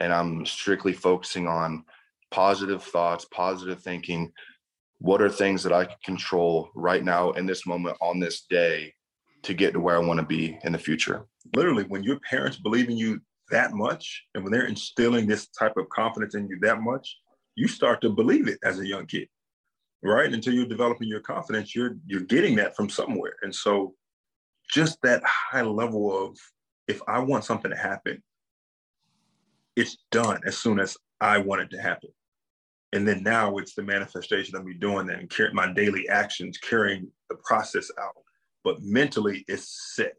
And 0.00 0.12
I'm 0.12 0.44
strictly 0.44 0.92
focusing 0.92 1.46
on 1.46 1.84
positive 2.30 2.82
thoughts, 2.82 3.24
positive 3.26 3.80
thinking. 3.80 4.32
What 4.98 5.22
are 5.22 5.28
things 5.28 5.62
that 5.62 5.72
I 5.72 5.84
can 5.84 5.96
control 6.04 6.70
right 6.74 7.04
now 7.04 7.30
in 7.32 7.46
this 7.46 7.66
moment 7.66 7.96
on 8.00 8.18
this 8.18 8.44
day 8.48 8.92
to 9.42 9.54
get 9.54 9.72
to 9.74 9.80
where 9.80 9.96
I 9.96 10.04
want 10.04 10.18
to 10.18 10.26
be 10.26 10.58
in 10.64 10.72
the 10.72 10.78
future? 10.78 11.26
Literally, 11.54 11.84
when 11.84 12.02
your 12.02 12.18
parents 12.28 12.56
believe 12.56 12.88
in 12.88 12.96
you 12.96 13.20
that 13.50 13.72
much 13.72 14.24
and 14.34 14.42
when 14.42 14.52
they're 14.52 14.66
instilling 14.66 15.26
this 15.26 15.48
type 15.48 15.76
of 15.76 15.88
confidence 15.90 16.34
in 16.34 16.48
you 16.48 16.58
that 16.62 16.80
much, 16.80 17.16
you 17.54 17.68
start 17.68 18.00
to 18.00 18.10
believe 18.10 18.48
it 18.48 18.58
as 18.64 18.80
a 18.80 18.86
young 18.86 19.06
kid 19.06 19.28
right? 20.04 20.32
Until 20.32 20.54
you're 20.54 20.66
developing 20.66 21.08
your 21.08 21.20
confidence, 21.20 21.74
you're 21.74 21.96
you're 22.06 22.20
getting 22.22 22.56
that 22.56 22.76
from 22.76 22.88
somewhere. 22.88 23.36
And 23.42 23.54
so 23.54 23.94
just 24.70 25.00
that 25.02 25.22
high 25.24 25.62
level 25.62 26.26
of 26.26 26.38
if 26.86 27.00
I 27.08 27.20
want 27.20 27.44
something 27.44 27.70
to 27.70 27.76
happen, 27.76 28.22
it's 29.76 29.96
done 30.10 30.40
as 30.46 30.58
soon 30.58 30.78
as 30.78 30.96
I 31.20 31.38
want 31.38 31.62
it 31.62 31.70
to 31.70 31.80
happen. 31.80 32.10
And 32.92 33.08
then 33.08 33.22
now 33.22 33.56
it's 33.56 33.74
the 33.74 33.82
manifestation 33.82 34.54
of 34.54 34.64
me 34.64 34.74
doing 34.74 35.06
that 35.06 35.18
and 35.18 35.28
carrying 35.28 35.54
my 35.56 35.72
daily 35.72 36.08
actions, 36.08 36.58
carrying 36.58 37.10
the 37.28 37.36
process 37.44 37.90
out. 38.00 38.14
But 38.62 38.82
mentally, 38.82 39.44
it's 39.48 39.94
set. 39.96 40.14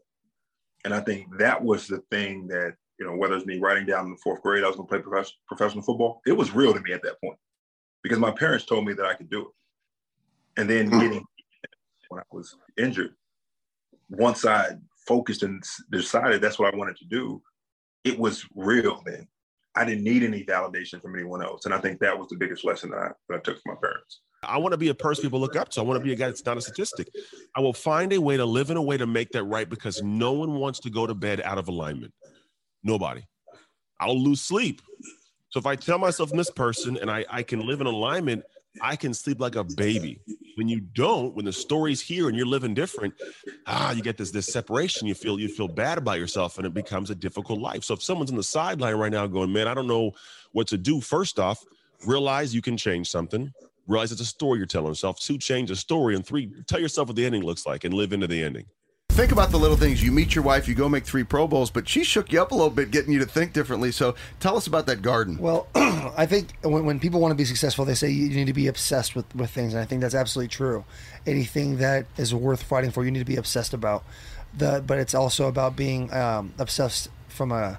And 0.84 0.92
I 0.92 1.00
think 1.00 1.26
that 1.38 1.62
was 1.62 1.86
the 1.86 2.02
thing 2.10 2.46
that, 2.48 2.74
you 2.98 3.06
know, 3.06 3.16
whether 3.16 3.34
it's 3.34 3.46
me 3.46 3.58
writing 3.58 3.86
down 3.86 4.06
in 4.06 4.10
the 4.10 4.18
fourth 4.22 4.42
grade, 4.42 4.62
I 4.62 4.66
was 4.66 4.76
going 4.76 4.88
to 4.88 4.94
play 4.94 5.00
prof- 5.00 5.32
professional 5.48 5.82
football, 5.82 6.20
it 6.26 6.32
was 6.32 6.54
real 6.54 6.74
to 6.74 6.80
me 6.80 6.92
at 6.92 7.02
that 7.02 7.20
point 7.20 7.38
because 8.02 8.18
my 8.18 8.30
parents 8.30 8.66
told 8.66 8.84
me 8.84 8.92
that 8.92 9.06
I 9.06 9.14
could 9.14 9.30
do 9.30 9.42
it 9.42 9.48
and 10.56 10.68
then 10.68 10.90
hmm. 10.90 10.98
getting 10.98 11.24
when 12.08 12.20
I 12.20 12.24
was 12.30 12.56
injured, 12.78 13.14
once 14.08 14.44
I 14.44 14.76
focused 15.06 15.42
and 15.42 15.62
decided 15.90 16.40
that's 16.40 16.58
what 16.58 16.72
I 16.72 16.76
wanted 16.76 16.96
to 16.96 17.04
do, 17.06 17.42
it 18.04 18.18
was 18.18 18.44
real 18.54 19.02
then. 19.04 19.26
I 19.74 19.84
didn't 19.84 20.04
need 20.04 20.22
any 20.22 20.42
validation 20.44 21.02
from 21.02 21.14
anyone 21.14 21.42
else. 21.42 21.66
And 21.66 21.74
I 21.74 21.78
think 21.78 22.00
that 22.00 22.18
was 22.18 22.28
the 22.28 22.36
biggest 22.36 22.64
lesson 22.64 22.90
that 22.90 22.98
I, 22.98 23.10
that 23.28 23.36
I 23.36 23.40
took 23.40 23.60
from 23.60 23.74
my 23.74 23.80
parents. 23.80 24.20
I 24.42 24.58
want 24.58 24.72
to 24.72 24.78
be 24.78 24.88
a 24.88 24.94
person 24.94 25.22
people 25.22 25.40
look 25.40 25.56
up 25.56 25.68
to. 25.70 25.80
I 25.80 25.84
want 25.84 25.98
to 25.98 26.04
be 26.04 26.12
a 26.12 26.16
guy 26.16 26.26
that's 26.26 26.44
not 26.44 26.56
a 26.56 26.60
statistic. 26.60 27.08
I 27.54 27.60
will 27.60 27.72
find 27.72 28.12
a 28.12 28.20
way 28.20 28.36
to 28.36 28.44
live 28.44 28.70
in 28.70 28.76
a 28.76 28.82
way 28.82 28.96
to 28.96 29.06
make 29.06 29.30
that 29.32 29.44
right 29.44 29.68
because 29.68 30.02
no 30.02 30.32
one 30.32 30.54
wants 30.54 30.80
to 30.80 30.90
go 30.90 31.06
to 31.06 31.14
bed 31.14 31.40
out 31.40 31.58
of 31.58 31.68
alignment. 31.68 32.14
Nobody. 32.82 33.22
I'll 33.98 34.18
lose 34.18 34.42
sleep 34.42 34.82
So 35.50 35.58
if 35.58 35.66
I 35.66 35.74
tell 35.74 35.98
myself 35.98 36.30
I'm 36.30 36.38
this 36.38 36.50
person 36.50 36.96
and 36.98 37.10
I, 37.10 37.24
I 37.30 37.42
can 37.42 37.66
live 37.66 37.80
in 37.80 37.86
alignment, 37.86 38.44
I 38.80 38.96
can 38.96 39.14
sleep 39.14 39.40
like 39.40 39.56
a 39.56 39.64
baby. 39.64 40.20
When 40.56 40.68
you 40.68 40.80
don't, 40.80 41.34
when 41.34 41.44
the 41.44 41.52
story's 41.52 42.00
here 42.00 42.28
and 42.28 42.36
you're 42.36 42.46
living 42.46 42.74
different, 42.74 43.14
ah, 43.66 43.92
you 43.92 44.02
get 44.02 44.16
this 44.16 44.30
this 44.30 44.46
separation. 44.46 45.06
You 45.06 45.14
feel 45.14 45.38
you 45.38 45.48
feel 45.48 45.68
bad 45.68 45.98
about 45.98 46.18
yourself, 46.18 46.58
and 46.58 46.66
it 46.66 46.74
becomes 46.74 47.10
a 47.10 47.14
difficult 47.14 47.60
life. 47.60 47.84
So 47.84 47.94
if 47.94 48.02
someone's 48.02 48.30
on 48.30 48.36
the 48.36 48.42
sideline 48.42 48.94
right 48.94 49.12
now 49.12 49.26
going, 49.26 49.52
"Man, 49.52 49.68
I 49.68 49.74
don't 49.74 49.86
know 49.86 50.12
what 50.52 50.66
to 50.68 50.78
do," 50.78 51.00
first 51.00 51.38
off, 51.38 51.64
realize 52.06 52.54
you 52.54 52.62
can 52.62 52.76
change 52.76 53.10
something. 53.10 53.52
Realize 53.86 54.12
it's 54.12 54.20
a 54.20 54.26
story 54.26 54.58
you're 54.58 54.66
telling 54.66 54.88
yourself. 54.88 55.20
Two, 55.20 55.38
change 55.38 55.68
the 55.68 55.76
story, 55.76 56.16
and 56.16 56.26
three, 56.26 56.50
tell 56.66 56.80
yourself 56.80 57.08
what 57.08 57.16
the 57.16 57.24
ending 57.24 57.42
looks 57.42 57.66
like 57.66 57.84
and 57.84 57.94
live 57.94 58.12
into 58.12 58.26
the 58.26 58.42
ending 58.42 58.66
think 59.16 59.32
about 59.32 59.50
the 59.50 59.56
little 59.56 59.78
things. 59.78 60.04
You 60.04 60.12
meet 60.12 60.34
your 60.34 60.44
wife, 60.44 60.68
you 60.68 60.74
go 60.74 60.90
make 60.90 61.04
three 61.04 61.24
Pro 61.24 61.48
Bowls, 61.48 61.70
but 61.70 61.88
she 61.88 62.04
shook 62.04 62.32
you 62.32 62.42
up 62.42 62.52
a 62.52 62.54
little 62.54 62.68
bit, 62.68 62.90
getting 62.90 63.12
you 63.12 63.18
to 63.20 63.24
think 63.24 63.54
differently. 63.54 63.90
So 63.90 64.14
tell 64.40 64.58
us 64.58 64.66
about 64.66 64.86
that 64.88 65.00
garden. 65.00 65.38
Well, 65.38 65.68
I 65.74 66.26
think 66.26 66.52
when, 66.62 66.84
when 66.84 67.00
people 67.00 67.18
want 67.18 67.32
to 67.32 67.34
be 67.34 67.46
successful, 67.46 67.86
they 67.86 67.94
say 67.94 68.10
you 68.10 68.28
need 68.28 68.46
to 68.48 68.52
be 68.52 68.66
obsessed 68.66 69.16
with, 69.16 69.34
with 69.34 69.48
things, 69.50 69.72
and 69.72 69.82
I 69.82 69.86
think 69.86 70.02
that's 70.02 70.14
absolutely 70.14 70.50
true. 70.50 70.84
Anything 71.26 71.78
that 71.78 72.04
is 72.18 72.34
worth 72.34 72.62
fighting 72.62 72.90
for, 72.90 73.06
you 73.06 73.10
need 73.10 73.20
to 73.20 73.24
be 73.24 73.36
obsessed 73.36 73.72
about. 73.72 74.04
The, 74.54 74.84
but 74.86 74.98
it's 74.98 75.14
also 75.14 75.48
about 75.48 75.76
being 75.76 76.12
um, 76.12 76.52
obsessed 76.58 77.08
from 77.28 77.52
a 77.52 77.78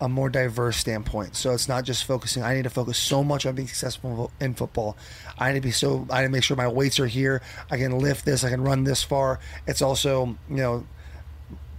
a 0.00 0.08
more 0.08 0.30
diverse 0.30 0.76
standpoint. 0.76 1.36
So 1.36 1.52
it's 1.52 1.68
not 1.68 1.84
just 1.84 2.04
focusing. 2.04 2.42
I 2.42 2.54
need 2.54 2.64
to 2.64 2.70
focus 2.70 2.98
so 2.98 3.24
much 3.24 3.46
on 3.46 3.54
being 3.54 3.68
successful 3.68 4.30
in 4.40 4.54
football. 4.54 4.96
I 5.38 5.52
need 5.52 5.62
to 5.62 5.66
be 5.66 5.72
so. 5.72 6.06
I 6.10 6.20
need 6.20 6.26
to 6.28 6.32
make 6.32 6.44
sure 6.44 6.56
my 6.56 6.68
weights 6.68 7.00
are 7.00 7.06
here. 7.06 7.42
I 7.70 7.76
can 7.76 7.98
lift 7.98 8.24
this. 8.24 8.44
I 8.44 8.50
can 8.50 8.62
run 8.62 8.84
this 8.84 9.02
far. 9.02 9.40
It's 9.66 9.82
also 9.82 10.36
you 10.48 10.56
know 10.56 10.86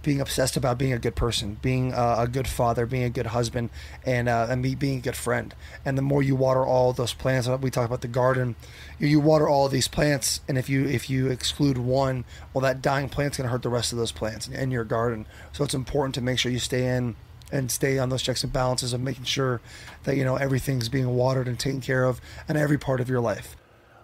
being 0.02 0.20
obsessed 0.20 0.56
about 0.56 0.78
being 0.78 0.92
a 0.92 0.98
good 0.98 1.14
person, 1.14 1.58
being 1.60 1.92
a 1.94 2.26
good 2.30 2.48
father, 2.48 2.86
being 2.86 3.04
a 3.04 3.10
good 3.10 3.26
husband, 3.26 3.70
and 4.04 4.28
uh, 4.28 4.46
and 4.48 4.62
me 4.62 4.74
being 4.74 4.98
a 4.98 5.02
good 5.02 5.16
friend. 5.16 5.54
And 5.84 5.96
the 5.96 6.02
more 6.02 6.22
you 6.22 6.36
water 6.36 6.64
all 6.64 6.92
those 6.92 7.12
plants, 7.12 7.48
uh, 7.48 7.58
we 7.60 7.70
talk 7.70 7.86
about 7.86 8.00
the 8.00 8.08
garden. 8.08 8.56
You, 8.98 9.08
you 9.08 9.20
water 9.20 9.48
all 9.48 9.68
these 9.68 9.88
plants, 9.88 10.40
and 10.48 10.56
if 10.56 10.68
you 10.68 10.86
if 10.86 11.10
you 11.10 11.28
exclude 11.28 11.78
one, 11.78 12.24
well, 12.52 12.62
that 12.62 12.82
dying 12.82 13.08
plant's 13.08 13.36
going 13.36 13.46
to 13.46 13.52
hurt 13.52 13.62
the 13.62 13.68
rest 13.68 13.92
of 13.92 13.98
those 13.98 14.12
plants 14.12 14.48
in, 14.48 14.54
in 14.54 14.70
your 14.70 14.84
garden. 14.84 15.26
So 15.52 15.64
it's 15.64 15.74
important 15.74 16.14
to 16.16 16.20
make 16.20 16.38
sure 16.38 16.50
you 16.50 16.58
stay 16.58 16.86
in 16.86 17.16
and 17.52 17.70
stay 17.70 17.98
on 17.98 18.08
those 18.08 18.22
checks 18.22 18.44
and 18.44 18.52
balances 18.52 18.92
of 18.92 19.00
making 19.00 19.24
sure 19.24 19.60
that 20.04 20.16
you 20.16 20.24
know 20.24 20.36
everything's 20.36 20.88
being 20.88 21.08
watered 21.14 21.48
and 21.48 21.58
taken 21.58 21.80
care 21.80 22.04
of 22.04 22.20
in 22.48 22.56
every 22.56 22.78
part 22.78 23.00
of 23.00 23.08
your 23.08 23.20
life. 23.20 23.56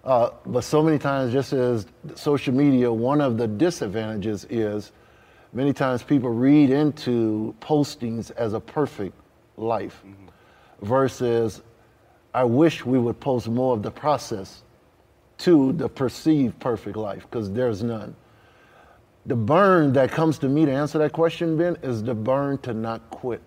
Uh, 0.03 0.29
but 0.45 0.63
so 0.63 0.81
many 0.81 0.97
times, 0.97 1.33
just 1.33 1.51
as 1.51 1.85
social 2.15 2.53
media, 2.53 2.91
one 2.91 3.19
of 3.19 3.37
the 3.37 3.47
disadvantages 3.47 4.45
is 4.49 4.93
many 5.51 5.73
times 5.73 6.01
people 6.01 6.29
read 6.29 6.69
into 6.69 7.53
postings 7.59 8.31
as 8.31 8.53
a 8.53 8.59
perfect 8.59 9.13
life 9.57 10.01
mm-hmm. 10.05 10.85
versus 10.85 11.61
I 12.33 12.43
wish 12.43 12.85
we 12.85 12.99
would 12.99 13.19
post 13.19 13.47
more 13.47 13.73
of 13.73 13.83
the 13.83 13.91
process 13.91 14.63
to 15.39 15.73
the 15.73 15.89
perceived 15.89 16.59
perfect 16.59 16.95
life 16.95 17.23
because 17.29 17.51
there's 17.51 17.83
none. 17.83 18.15
The 19.27 19.35
burn 19.35 19.91
that 19.93 20.11
comes 20.11 20.39
to 20.39 20.49
me 20.49 20.65
to 20.65 20.71
answer 20.71 20.97
that 20.99 21.11
question, 21.11 21.57
Ben, 21.57 21.77
is 21.83 22.01
the 22.01 22.15
burn 22.15 22.57
to 22.59 22.73
not 22.73 23.09
quit. 23.09 23.41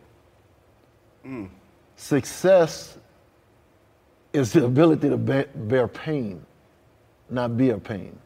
Mm. 1.26 1.48
Success 1.96 2.98
is 4.34 4.52
the 4.52 4.66
ability 4.66 5.08
to 5.08 5.16
bear 5.16 5.88
pain, 5.88 6.44
not 7.30 7.56
be 7.56 7.70
a 7.70 7.78
pain. 7.78 8.18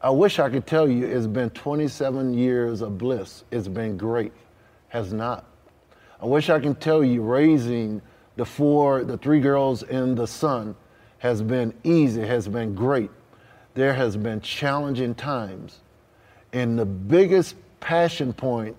I 0.00 0.10
wish 0.10 0.38
I 0.38 0.48
could 0.48 0.66
tell 0.66 0.88
you 0.88 1.06
it's 1.06 1.26
been 1.26 1.50
27 1.50 2.34
years 2.34 2.80
of 2.80 2.96
bliss. 2.96 3.42
It's 3.50 3.68
been 3.68 3.96
great. 3.96 4.32
Has 4.88 5.12
not. 5.12 5.46
I 6.20 6.26
wish 6.26 6.48
I 6.48 6.60
can 6.60 6.74
tell 6.76 7.02
you 7.02 7.22
raising 7.22 8.02
the 8.36 8.44
four, 8.44 9.02
the 9.02 9.18
three 9.18 9.40
girls 9.40 9.82
and 9.82 10.16
the 10.16 10.26
son 10.26 10.76
has 11.18 11.42
been 11.42 11.74
easy, 11.82 12.20
has 12.20 12.46
been 12.46 12.74
great. 12.74 13.10
There 13.74 13.94
has 13.94 14.16
been 14.16 14.40
challenging 14.40 15.14
times. 15.14 15.80
And 16.54 16.78
the 16.78 16.86
biggest 16.86 17.56
passion 17.80 18.32
point 18.32 18.76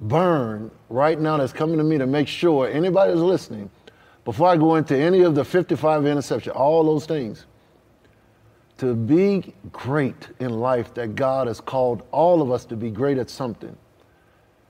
burn 0.00 0.72
right 0.90 1.18
now 1.18 1.36
that's 1.36 1.52
coming 1.52 1.78
to 1.78 1.84
me 1.84 1.96
to 1.98 2.06
make 2.06 2.26
sure 2.26 2.68
anybody 2.68 3.12
that's 3.12 3.22
listening, 3.22 3.70
before 4.24 4.48
I 4.48 4.56
go 4.56 4.74
into 4.74 4.98
any 4.98 5.22
of 5.22 5.36
the 5.36 5.44
55 5.44 6.04
interception, 6.04 6.52
all 6.52 6.82
those 6.82 7.06
things, 7.06 7.46
to 8.78 8.94
be 8.94 9.54
great 9.70 10.28
in 10.40 10.58
life 10.58 10.92
that 10.94 11.14
God 11.14 11.46
has 11.46 11.60
called 11.60 12.02
all 12.10 12.42
of 12.42 12.50
us 12.50 12.64
to 12.66 12.76
be 12.76 12.90
great 12.90 13.18
at 13.18 13.30
something. 13.30 13.74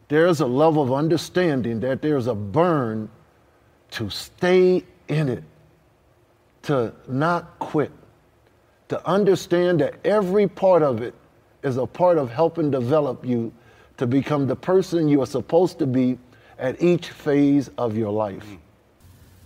There's 0.09 0.41
a 0.41 0.47
level 0.47 0.83
of 0.83 0.93
understanding 0.93 1.81
that 1.81 2.03
there's 2.03 2.27
a 2.27 2.35
burn 2.35 3.09
to 3.93 4.11
stay 4.11 4.85
in 5.09 5.31
it, 5.31 5.43
to 6.65 6.93
not 7.09 7.59
quit, 7.59 7.91
to 8.89 9.05
understand 9.09 9.81
that 9.81 9.95
every 10.05 10.47
part 10.47 10.83
of 10.83 11.01
it 11.01 11.15
is 11.67 11.77
a 11.77 11.87
part 11.87 12.17
of 12.17 12.31
helping 12.31 12.71
develop 12.71 13.27
you 13.27 13.53
to 13.97 14.07
become 14.07 14.47
the 14.47 14.57
person 14.57 15.09
you 15.09 15.21
are 15.21 15.27
supposed 15.27 15.79
to 15.81 15.87
be 15.87 16.19
at 16.59 16.81
each 16.81 17.11
phase 17.11 17.69
of 17.77 17.97
your 17.97 18.13
life? 18.13 18.47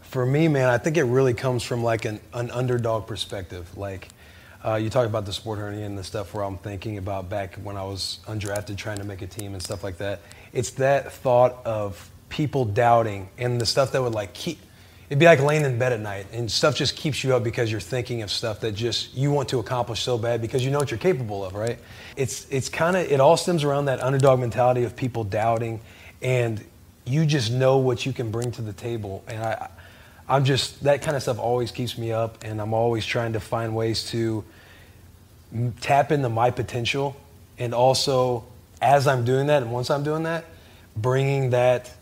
For 0.03 0.27
me, 0.27 0.49
man, 0.49 0.69
I 0.69 0.79
think 0.79 0.97
it 0.97 1.05
really 1.05 1.35
comes 1.35 1.63
from 1.63 1.83
like 1.83 2.05
an, 2.05 2.21
an 2.35 2.51
underdog 2.51 3.07
perspective. 3.07 3.77
Like, 3.77 4.09
uh, 4.65 4.75
you 4.75 4.91
talk 4.91 5.07
about 5.07 5.25
the 5.25 5.33
sport 5.33 5.59
hernia 5.59 5.87
and 5.87 5.97
the 5.97 6.05
stuff 6.05 6.35
where 6.35 6.45
I'm 6.45 6.59
thinking 6.59 6.99
about 6.99 7.31
back 7.31 7.55
when 7.57 7.77
I 7.77 7.85
was 7.85 8.19
undrafted 8.27 8.77
trying 8.77 8.99
to 8.99 9.05
make 9.05 9.23
a 9.23 9.27
team 9.27 9.55
and 9.55 9.63
stuff 9.63 9.83
like 9.83 9.99
that. 9.99 10.21
It's 10.53 10.71
that 10.73 11.13
thought 11.13 11.65
of 11.65 12.11
people 12.29 12.65
doubting 12.65 13.29
and 13.39 13.61
the 13.61 13.67
stuff 13.67 13.93
that 13.93 14.03
would 14.03 14.13
like 14.13 14.35
keep 14.35 14.59
it'd 15.11 15.19
be 15.19 15.27
like 15.27 15.41
laying 15.41 15.65
in 15.65 15.79
bed 15.79 15.93
at 15.93 16.01
night 16.01 16.27
and 16.33 16.51
stuff 16.51 16.75
just 16.75 16.97
keeps 16.97 17.23
you 17.23 17.35
up 17.35 17.45
because 17.45 17.71
you're 17.71 17.81
thinking 17.81 18.23
of 18.23 18.31
stuff 18.31 18.61
that 18.61 18.73
just 18.73 19.13
you 19.15 19.31
want 19.31 19.49
to 19.51 19.59
accomplish 19.59 20.01
so 20.01 20.17
bad 20.17 20.41
because 20.41 20.65
you 20.65 20.71
know 20.71 20.79
what 20.79 20.91
you're 20.91 20.99
capable 20.99 21.45
of 21.45 21.55
right? 21.55 21.79
It's 22.17 22.47
it's 22.51 22.69
kind 22.69 22.97
of 22.97 23.11
it 23.11 23.21
all 23.21 23.37
stems 23.37 23.65
around 23.65 23.85
that 23.87 24.01
underdog 24.01 24.41
mentality 24.41 24.85
of 24.85 24.97
people 24.97 25.25
doubting 25.25 25.81
and 26.23 26.65
you 27.05 27.27
just 27.27 27.51
know 27.51 27.79
what 27.79 28.07
you 28.07 28.13
can 28.13 28.31
bring 28.31 28.53
to 28.53 28.63
the 28.63 28.73
table 28.73 29.25
and 29.27 29.43
i 29.43 29.69
i'm 30.29 30.45
just 30.45 30.83
that 30.85 31.03
kind 31.03 31.17
of 31.17 31.23
stuff 31.23 31.39
always 31.39 31.71
keeps 31.71 31.97
me 31.97 32.13
up 32.13 32.43
and 32.45 32.61
i'm 32.61 32.75
always 32.75 33.05
trying 33.05 33.33
to 33.33 33.41
find 33.41 33.75
ways 33.75 34.09
to 34.11 34.45
tap 35.81 36.13
into 36.13 36.29
my 36.29 36.51
potential 36.51 37.17
and 37.59 37.75
also 37.75 38.45
as 38.81 39.07
i'm 39.07 39.25
doing 39.25 39.47
that 39.47 39.63
and 39.63 39.73
once 39.73 39.91
i'm 39.91 40.05
doing 40.05 40.25
that 40.25 40.45
bringing 40.97 41.51
that 41.51 41.93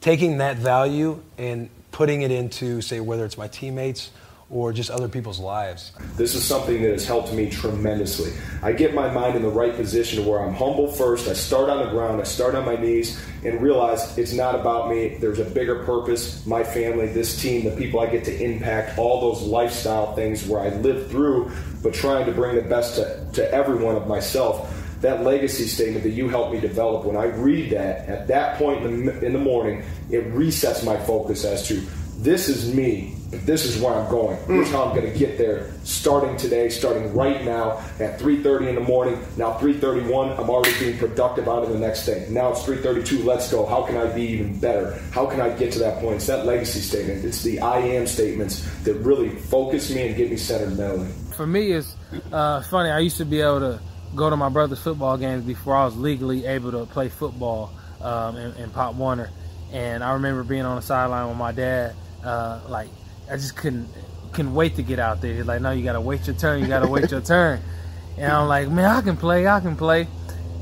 taking 0.00 0.38
that 0.38 0.56
value 0.56 1.20
and 1.38 1.68
putting 1.92 2.22
it 2.22 2.30
into, 2.30 2.80
say, 2.80 3.00
whether 3.00 3.24
it's 3.24 3.38
my 3.38 3.48
teammates 3.48 4.10
or 4.52 4.70
just 4.70 4.90
other 4.90 5.08
people's 5.08 5.38
lives. 5.38 5.92
This 6.16 6.34
is 6.34 6.44
something 6.44 6.82
that 6.82 6.92
has 6.92 7.06
helped 7.06 7.32
me 7.32 7.48
tremendously. 7.48 8.32
I 8.62 8.72
get 8.72 8.94
my 8.94 9.10
mind 9.10 9.34
in 9.34 9.42
the 9.42 9.48
right 9.48 9.74
position 9.74 10.26
where 10.26 10.40
I'm 10.40 10.52
humble 10.52 10.92
first. 10.92 11.26
I 11.26 11.32
start 11.32 11.70
on 11.70 11.86
the 11.86 11.90
ground, 11.90 12.20
I 12.20 12.24
start 12.24 12.54
on 12.54 12.66
my 12.66 12.76
knees, 12.76 13.18
and 13.44 13.62
realize 13.62 14.18
it's 14.18 14.34
not 14.34 14.54
about 14.54 14.90
me. 14.90 15.16
There's 15.16 15.38
a 15.38 15.44
bigger 15.44 15.84
purpose 15.84 16.46
my 16.46 16.62
family, 16.62 17.06
this 17.06 17.40
team, 17.40 17.64
the 17.64 17.74
people 17.76 18.00
I 18.00 18.06
get 18.06 18.24
to 18.24 18.44
impact, 18.44 18.98
all 18.98 19.32
those 19.32 19.42
lifestyle 19.42 20.14
things 20.14 20.46
where 20.46 20.60
I 20.60 20.68
live 20.68 21.10
through, 21.10 21.50
but 21.82 21.94
trying 21.94 22.26
to 22.26 22.32
bring 22.32 22.56
the 22.56 22.62
best 22.62 22.96
to, 22.96 23.26
to 23.32 23.54
everyone 23.54 23.96
of 23.96 24.06
myself 24.06 24.81
that 25.02 25.22
legacy 25.22 25.66
statement 25.66 26.04
that 26.04 26.10
you 26.10 26.28
helped 26.28 26.52
me 26.52 26.60
develop, 26.60 27.04
when 27.04 27.16
I 27.16 27.24
read 27.24 27.70
that 27.70 28.08
at 28.08 28.28
that 28.28 28.58
point 28.58 28.84
in 28.84 29.06
the, 29.06 29.24
in 29.24 29.32
the 29.32 29.38
morning, 29.38 29.82
it 30.10 30.32
resets 30.32 30.84
my 30.84 30.96
focus 30.96 31.44
as 31.44 31.66
to 31.68 31.82
this 32.18 32.48
is 32.48 32.72
me. 32.72 33.16
This 33.30 33.64
is 33.64 33.80
where 33.80 33.94
I'm 33.94 34.08
going. 34.10 34.38
Here's 34.46 34.70
how 34.70 34.84
I'm 34.84 34.94
going 34.94 35.10
to 35.10 35.18
get 35.18 35.38
there. 35.38 35.72
Starting 35.82 36.36
today, 36.36 36.68
starting 36.68 37.12
right 37.14 37.42
now 37.44 37.78
at 37.98 38.20
3:30 38.20 38.68
in 38.68 38.74
the 38.74 38.80
morning. 38.82 39.18
Now 39.36 39.54
3:31, 39.54 40.38
I'm 40.38 40.50
already 40.50 40.78
being 40.78 40.98
productive 40.98 41.48
out 41.48 41.64
of 41.64 41.70
the 41.70 41.78
next 41.78 42.06
day. 42.06 42.26
Now 42.30 42.50
it's 42.50 42.62
3:32. 42.62 43.24
Let's 43.24 43.50
go. 43.50 43.66
How 43.66 43.82
can 43.82 43.96
I 43.96 44.06
be 44.12 44.22
even 44.22 44.60
better? 44.60 45.00
How 45.10 45.26
can 45.26 45.40
I 45.40 45.48
get 45.48 45.72
to 45.72 45.78
that 45.80 46.00
point? 46.00 46.16
It's 46.16 46.26
that 46.26 46.44
legacy 46.44 46.80
statement. 46.80 47.24
It's 47.24 47.42
the 47.42 47.58
I 47.58 47.78
am 47.78 48.06
statements 48.06 48.68
that 48.84 48.94
really 48.96 49.30
focus 49.30 49.90
me 49.90 50.06
and 50.06 50.16
get 50.16 50.30
me 50.30 50.36
centered 50.36 50.76
mentally. 50.76 51.10
For 51.34 51.46
me, 51.46 51.72
it's 51.72 51.96
uh, 52.30 52.62
funny. 52.62 52.90
I 52.90 52.98
used 53.00 53.16
to 53.16 53.24
be 53.24 53.40
able 53.40 53.60
to 53.60 53.80
go 54.14 54.28
to 54.30 54.36
my 54.36 54.48
brother's 54.48 54.80
football 54.80 55.16
games 55.16 55.44
before 55.44 55.76
I 55.76 55.84
was 55.84 55.96
legally 55.96 56.46
able 56.46 56.70
to 56.72 56.86
play 56.86 57.08
football 57.08 57.72
um, 58.00 58.36
in, 58.36 58.54
in, 58.56 58.70
Pop 58.70 58.94
Warner. 58.94 59.30
And 59.72 60.04
I 60.04 60.14
remember 60.14 60.42
being 60.44 60.62
on 60.62 60.76
the 60.76 60.82
sideline 60.82 61.28
with 61.28 61.36
my 61.36 61.52
dad. 61.52 61.94
Uh, 62.22 62.60
like 62.68 62.88
I 63.30 63.36
just 63.36 63.56
couldn't 63.56 63.88
couldn't 64.32 64.54
wait 64.54 64.76
to 64.76 64.82
get 64.82 64.98
out 64.98 65.20
there. 65.20 65.34
He's 65.34 65.46
like, 65.46 65.60
"No, 65.60 65.70
you 65.72 65.82
gotta 65.82 66.00
wait 66.00 66.26
your 66.26 66.36
turn. 66.36 66.60
You 66.60 66.68
gotta 66.68 66.88
wait 66.88 67.10
your 67.10 67.20
turn." 67.20 67.60
And 68.18 68.30
I'm 68.30 68.46
like, 68.46 68.68
"Man, 68.68 68.84
I 68.84 69.00
can 69.00 69.16
play. 69.16 69.46
I 69.46 69.60
can 69.60 69.74
play." 69.74 70.06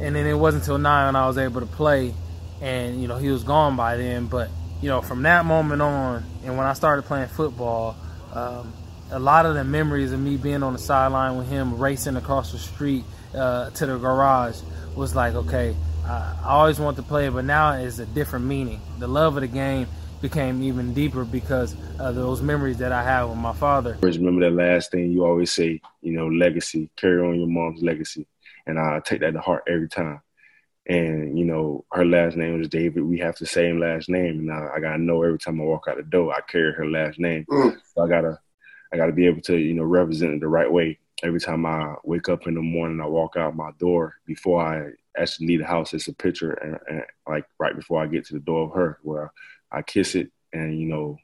And 0.01 0.15
then 0.15 0.25
it 0.25 0.35
wasn't 0.35 0.63
until 0.63 0.79
nine 0.79 1.07
when 1.07 1.17
I 1.17 1.27
was 1.27 1.37
able 1.37 1.61
to 1.61 1.67
play. 1.67 2.15
And 2.61 3.03
you 3.03 3.09
know, 3.09 3.19
he 3.19 3.29
was 3.29 3.43
gone 3.43 3.75
by 3.75 3.97
then. 3.97 4.27
But 4.27 4.51
you 4.81 4.89
know, 4.89 5.03
from 5.03 5.23
that 5.23 5.45
moment 5.45 5.83
on, 5.83 6.23
and 6.45 6.57
when 6.57 6.65
I 6.65 6.75
started 6.75 7.03
playing 7.07 7.27
football, 7.27 7.97
um, 8.33 8.73
a 9.11 9.19
lot 9.19 9.47
of 9.47 9.57
the 9.57 9.65
memories 9.65 10.13
of 10.13 10.21
me 10.21 10.37
being 10.37 10.63
on 10.63 10.75
the 10.75 10.79
sideline 10.79 11.37
with 11.39 11.49
him 11.49 11.77
racing 11.77 12.15
across 12.15 12.53
the 12.53 12.59
street 12.59 13.05
uh, 13.35 13.71
to 13.71 13.87
the 13.87 13.99
garage 13.99 14.59
was 14.97 15.15
like, 15.15 15.35
okay, 15.35 15.75
I 16.05 16.35
always 16.45 16.81
want 16.81 16.97
to 16.97 17.03
play 17.03 17.27
it, 17.27 17.33
but 17.33 17.45
now 17.45 17.73
it's 17.73 17.99
a 17.99 18.07
different 18.07 18.45
meaning. 18.45 18.81
The 18.99 19.07
love 19.07 19.37
of 19.37 19.43
the 19.43 19.49
game 19.49 19.87
became 20.21 20.63
even 20.63 20.93
deeper 20.93 21.25
because 21.25 21.75
of 21.99 22.15
those 22.15 22.43
memories 22.43 22.79
that 22.79 22.93
I 22.93 23.03
have 23.03 23.29
with 23.29 23.39
my 23.39 23.53
father. 23.53 23.97
Remember 24.03 24.41
that 24.43 24.57
last 24.57 24.91
thing 24.91 25.11
you 25.11 25.25
always 25.25 25.53
say, 25.53 25.81
you 26.03 26.13
know, 26.13 26.29
legacy, 26.29 26.91
carry 26.97 27.27
on 27.27 27.39
your 27.39 27.49
mom's 27.49 27.83
legacy. 27.83 28.27
And 28.67 28.79
I 28.79 29.01
take 29.01 29.21
that 29.21 29.33
to 29.33 29.41
heart 29.41 29.65
every 29.69 29.89
time. 29.89 30.21
And, 30.87 31.39
you 31.39 31.45
know, 31.45 31.85
her 31.93 32.05
last 32.05 32.37
name 32.37 32.59
was 32.59 32.69
David. 32.69 33.03
We 33.03 33.19
have 33.21 33.37
the 33.37 33.47
same 33.47 33.79
last 33.79 34.09
name. 34.09 34.41
And 34.41 34.53
I, 34.53 34.69
I 34.77 34.81
gotta 34.81 34.99
know 34.99 35.23
every 35.23 35.39
time 35.39 35.61
I 35.61 35.65
walk 35.65 35.87
out 35.89 35.97
the 35.97 36.03
door, 36.03 36.33
I 36.33 36.41
carry 36.51 36.73
her 36.73 36.87
last 36.87 37.19
name. 37.19 37.47
Mm. 37.49 37.79
So 37.95 38.03
I 38.03 38.09
gotta 38.09 38.39
I 38.93 38.97
gotta 38.97 39.13
be 39.13 39.27
able 39.27 39.41
to, 39.43 39.57
you 39.57 39.75
know, 39.75 39.85
represent 39.85 40.35
it 40.35 40.41
the 40.41 40.49
right 40.49 40.71
way. 40.71 40.99
Every 41.23 41.41
time 41.41 41.67
I 41.67 41.95
wake 42.03 42.29
up 42.29 42.47
in 42.47 42.55
the 42.55 42.63
morning, 42.63 43.01
I 43.01 43.07
walk 43.07 43.37
out 43.37 43.55
my 43.55 43.73
door 43.79 44.17
before 44.27 44.63
I 44.63 44.91
actually 45.21 45.49
leave 45.49 45.61
the 45.61 45.67
house. 45.67 45.93
It's 45.93 46.09
a 46.09 46.15
picture, 46.15 46.53
and, 46.53 46.79
and 46.89 47.05
like 47.29 47.45
right 47.59 47.77
before 47.77 48.03
I 48.03 48.07
get 48.07 48.27
to 48.27 48.35
the 48.35 48.41
door 48.41 48.67
of 48.67 48.75
her, 48.75 48.99
where 49.03 49.33
I 49.71 49.83
kiss 49.83 50.15
it 50.15 50.31
and 50.53 50.79
you 50.79 50.87
know, 50.87 51.19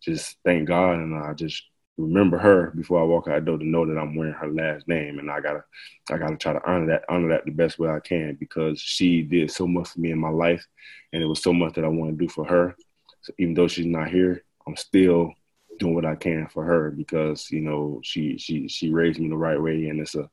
just 0.00 0.36
thank 0.44 0.68
God, 0.68 0.94
and 0.94 1.14
I 1.14 1.34
just 1.34 1.64
remember 1.98 2.38
her 2.38 2.70
before 2.70 3.00
I 3.00 3.04
walk 3.04 3.28
out 3.28 3.34
the 3.40 3.50
door 3.50 3.58
to 3.58 3.64
know 3.64 3.84
that 3.86 3.98
I'm 3.98 4.14
wearing 4.14 4.32
her 4.34 4.50
last 4.50 4.88
name, 4.88 5.18
and 5.18 5.30
I 5.30 5.40
gotta, 5.40 5.64
I 6.10 6.18
gotta 6.18 6.36
try 6.36 6.52
to 6.52 6.70
honor 6.70 6.86
that, 6.86 7.04
honor 7.08 7.28
that 7.30 7.44
the 7.44 7.50
best 7.50 7.78
way 7.78 7.88
I 7.88 8.00
can 8.00 8.36
because 8.38 8.80
she 8.80 9.22
did 9.22 9.50
so 9.50 9.66
much 9.66 9.88
for 9.90 10.00
me 10.00 10.12
in 10.12 10.18
my 10.18 10.30
life, 10.30 10.66
and 11.12 11.22
it 11.22 11.26
was 11.26 11.42
so 11.42 11.52
much 11.52 11.74
that 11.74 11.84
I 11.84 11.88
want 11.88 12.16
to 12.16 12.24
do 12.24 12.28
for 12.28 12.44
her. 12.44 12.76
So 13.22 13.32
even 13.38 13.54
though 13.54 13.68
she's 13.68 13.86
not 13.86 14.08
here, 14.08 14.44
I'm 14.66 14.76
still 14.76 15.34
doing 15.82 15.94
what 15.94 16.06
I 16.06 16.14
can 16.14 16.46
for 16.46 16.64
her 16.64 16.90
because 16.90 17.50
you 17.50 17.60
know 17.60 18.00
she 18.04 18.38
she 18.38 18.68
she 18.68 18.90
raised 18.90 19.18
me 19.18 19.28
the 19.28 19.36
right 19.36 19.60
way, 19.60 19.88
and 19.88 20.00
it's 20.00 20.14
a, 20.14 20.30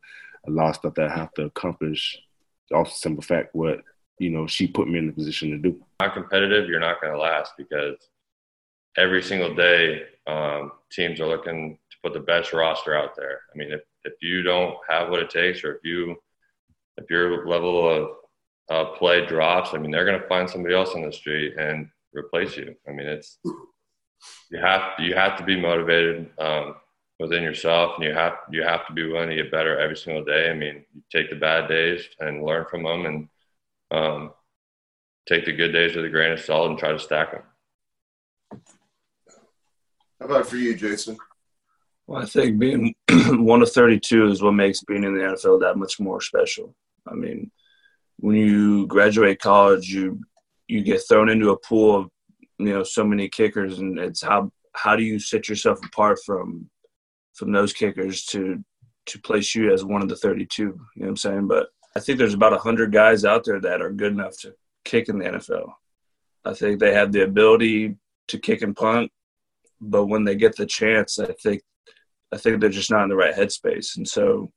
a 0.48 0.52
lot 0.52 0.70
of 0.70 0.76
stuff 0.76 0.94
that 0.96 1.10
I 1.10 1.18
have 1.18 1.34
to 1.34 1.46
accomplish. 1.46 2.22
The 2.70 2.86
simple 2.86 3.24
fact 3.24 3.56
what 3.56 3.82
you 4.20 4.30
know 4.30 4.46
she 4.46 4.68
put 4.68 4.88
me 4.88 5.00
in 5.00 5.08
the 5.08 5.14
position 5.14 5.50
to 5.50 5.58
do. 5.58 5.82
Not 6.00 6.14
competitive, 6.14 6.70
you're 6.70 6.80
not 6.80 7.02
going 7.02 7.14
to 7.14 7.20
last 7.20 7.54
because 7.58 7.96
every 8.96 9.24
single 9.24 9.56
day 9.56 10.04
um, 10.28 10.74
teams 10.92 11.20
are 11.20 11.28
looking 11.28 11.80
to 11.90 11.98
put 12.04 12.14
the 12.14 12.20
best 12.20 12.54
roster 12.54 12.96
out 12.96 13.16
there. 13.16 13.42
I 13.52 13.58
mean, 13.58 13.72
if 13.72 13.82
if 14.06 14.14
you 14.22 14.44
don't 14.44 14.76
have 14.88 15.10
what 15.10 15.24
it 15.24 15.32
takes, 15.32 15.64
or 15.64 15.76
if 15.76 15.84
you 15.84 16.16
if 16.98 17.10
your 17.10 17.48
level 17.48 17.90
of 17.90 18.10
uh, 18.70 18.92
play 18.98 19.26
drops, 19.26 19.74
I 19.74 19.80
mean, 19.80 19.90
they're 19.90 20.06
going 20.06 20.22
to 20.22 20.28
find 20.28 20.48
somebody 20.48 20.76
else 20.76 20.94
on 20.94 21.02
the 21.02 21.12
street 21.12 21.58
and 21.58 21.90
replace 22.14 22.56
you. 22.56 22.76
I 22.88 22.92
mean, 22.92 23.08
it's 23.08 23.40
you 24.50 24.60
have 24.60 24.94
you 25.00 25.16
have 25.16 25.38
to 25.38 25.44
be 25.44 25.60
motivated 25.60 26.30
um, 26.40 26.76
within 27.20 27.44
yourself, 27.44 27.94
and 27.96 28.06
you 28.06 28.14
have 28.14 28.34
you 28.52 28.64
have 28.64 28.86
to 28.88 28.94
be 28.94 29.08
willing 29.08 29.30
to 29.30 29.36
get 29.36 29.52
better 29.52 29.78
every 29.80 29.98
single 29.98 30.24
day. 30.24 30.50
I 30.50 30.54
mean, 30.54 30.86
you 30.94 31.02
take 31.12 31.30
the 31.30 31.36
bad 31.36 31.68
days 31.68 32.08
and 32.20 32.44
learn 32.44 32.66
from 32.70 32.84
them, 32.84 33.06
and 33.06 33.30
um, 33.92 34.32
take 35.28 35.46
the 35.46 35.54
good 35.54 35.72
days 35.72 35.96
with 35.96 36.06
a 36.06 36.10
grain 36.10 36.32
of 36.32 36.40
salt 36.40 36.70
and 36.70 36.80
try 36.80 36.92
to 36.92 37.00
stack 37.00 37.32
them. 37.32 37.44
How 40.20 40.26
about 40.26 40.48
for 40.48 40.58
you, 40.58 40.76
Jason? 40.76 41.18
Well, 42.08 42.22
I 42.22 42.26
think 42.26 42.58
being 42.58 42.96
one 43.28 43.62
of 43.62 43.72
32 43.72 44.28
is 44.28 44.42
what 44.42 44.54
makes 44.54 44.84
being 44.84 45.04
in 45.04 45.14
the 45.14 45.22
NFL 45.22 45.62
that 45.62 45.78
much 45.78 46.00
more 46.00 46.22
special. 46.22 46.76
I 47.08 47.14
mean, 47.14 47.52
when 48.18 48.36
you 48.36 48.88
graduate 48.88 49.40
college, 49.40 49.90
you 49.90 50.20
you 50.68 50.84
get 50.84 51.02
thrown 51.08 51.30
into 51.30 51.52
a 51.52 51.60
pool 51.60 51.96
of 51.96 52.10
you 52.60 52.74
know 52.74 52.84
so 52.84 53.04
many 53.04 53.30
kickers, 53.30 53.80
and 53.80 53.98
it's 53.98 54.22
how 54.22 54.52
how 54.74 54.96
do 54.96 55.04
you 55.04 55.20
set 55.20 55.50
yourself 55.50 55.80
apart 55.86 56.20
from 56.26 56.70
from 57.34 57.52
those 57.52 57.74
kickers 57.74 58.26
to 58.26 58.64
to 59.08 59.20
place 59.22 59.56
you 59.56 59.74
as 59.74 59.84
one 59.84 60.02
of 60.02 60.10
the 60.10 60.16
32? 60.16 60.64
You 60.64 60.70
know 60.70 60.76
what 60.96 61.08
I'm 61.08 61.18
saying? 61.18 61.48
But 61.48 61.68
I 61.96 62.00
think 62.00 62.18
there's 62.18 62.34
about 62.34 62.52
100 62.52 62.92
guys 62.92 63.26
out 63.26 63.44
there 63.44 63.60
that 63.62 63.82
are 63.82 63.92
good 63.92 64.14
enough 64.14 64.38
to 64.42 64.54
kick 64.86 65.10
in 65.10 65.18
the 65.18 65.26
NFL. 65.26 65.72
I 66.46 66.54
think 66.54 66.80
they 66.80 66.94
have 66.94 67.12
the 67.12 67.24
ability 67.24 67.96
to 68.28 68.40
kick 68.40 68.62
and 68.62 68.76
punt, 68.76 69.12
but 69.82 70.06
when 70.06 70.24
they 70.24 70.36
get 70.36 70.56
the 70.56 70.66
chance, 70.66 71.20
I 71.20 71.34
think 71.42 71.62
I 72.32 72.38
think 72.38 72.62
they're 72.62 72.70
just 72.70 72.92
not 72.92 73.04
in 73.04 73.10
the 73.10 73.16
right 73.16 73.36
headspace. 73.36 73.98
And 73.98 74.08
so, 74.08 74.52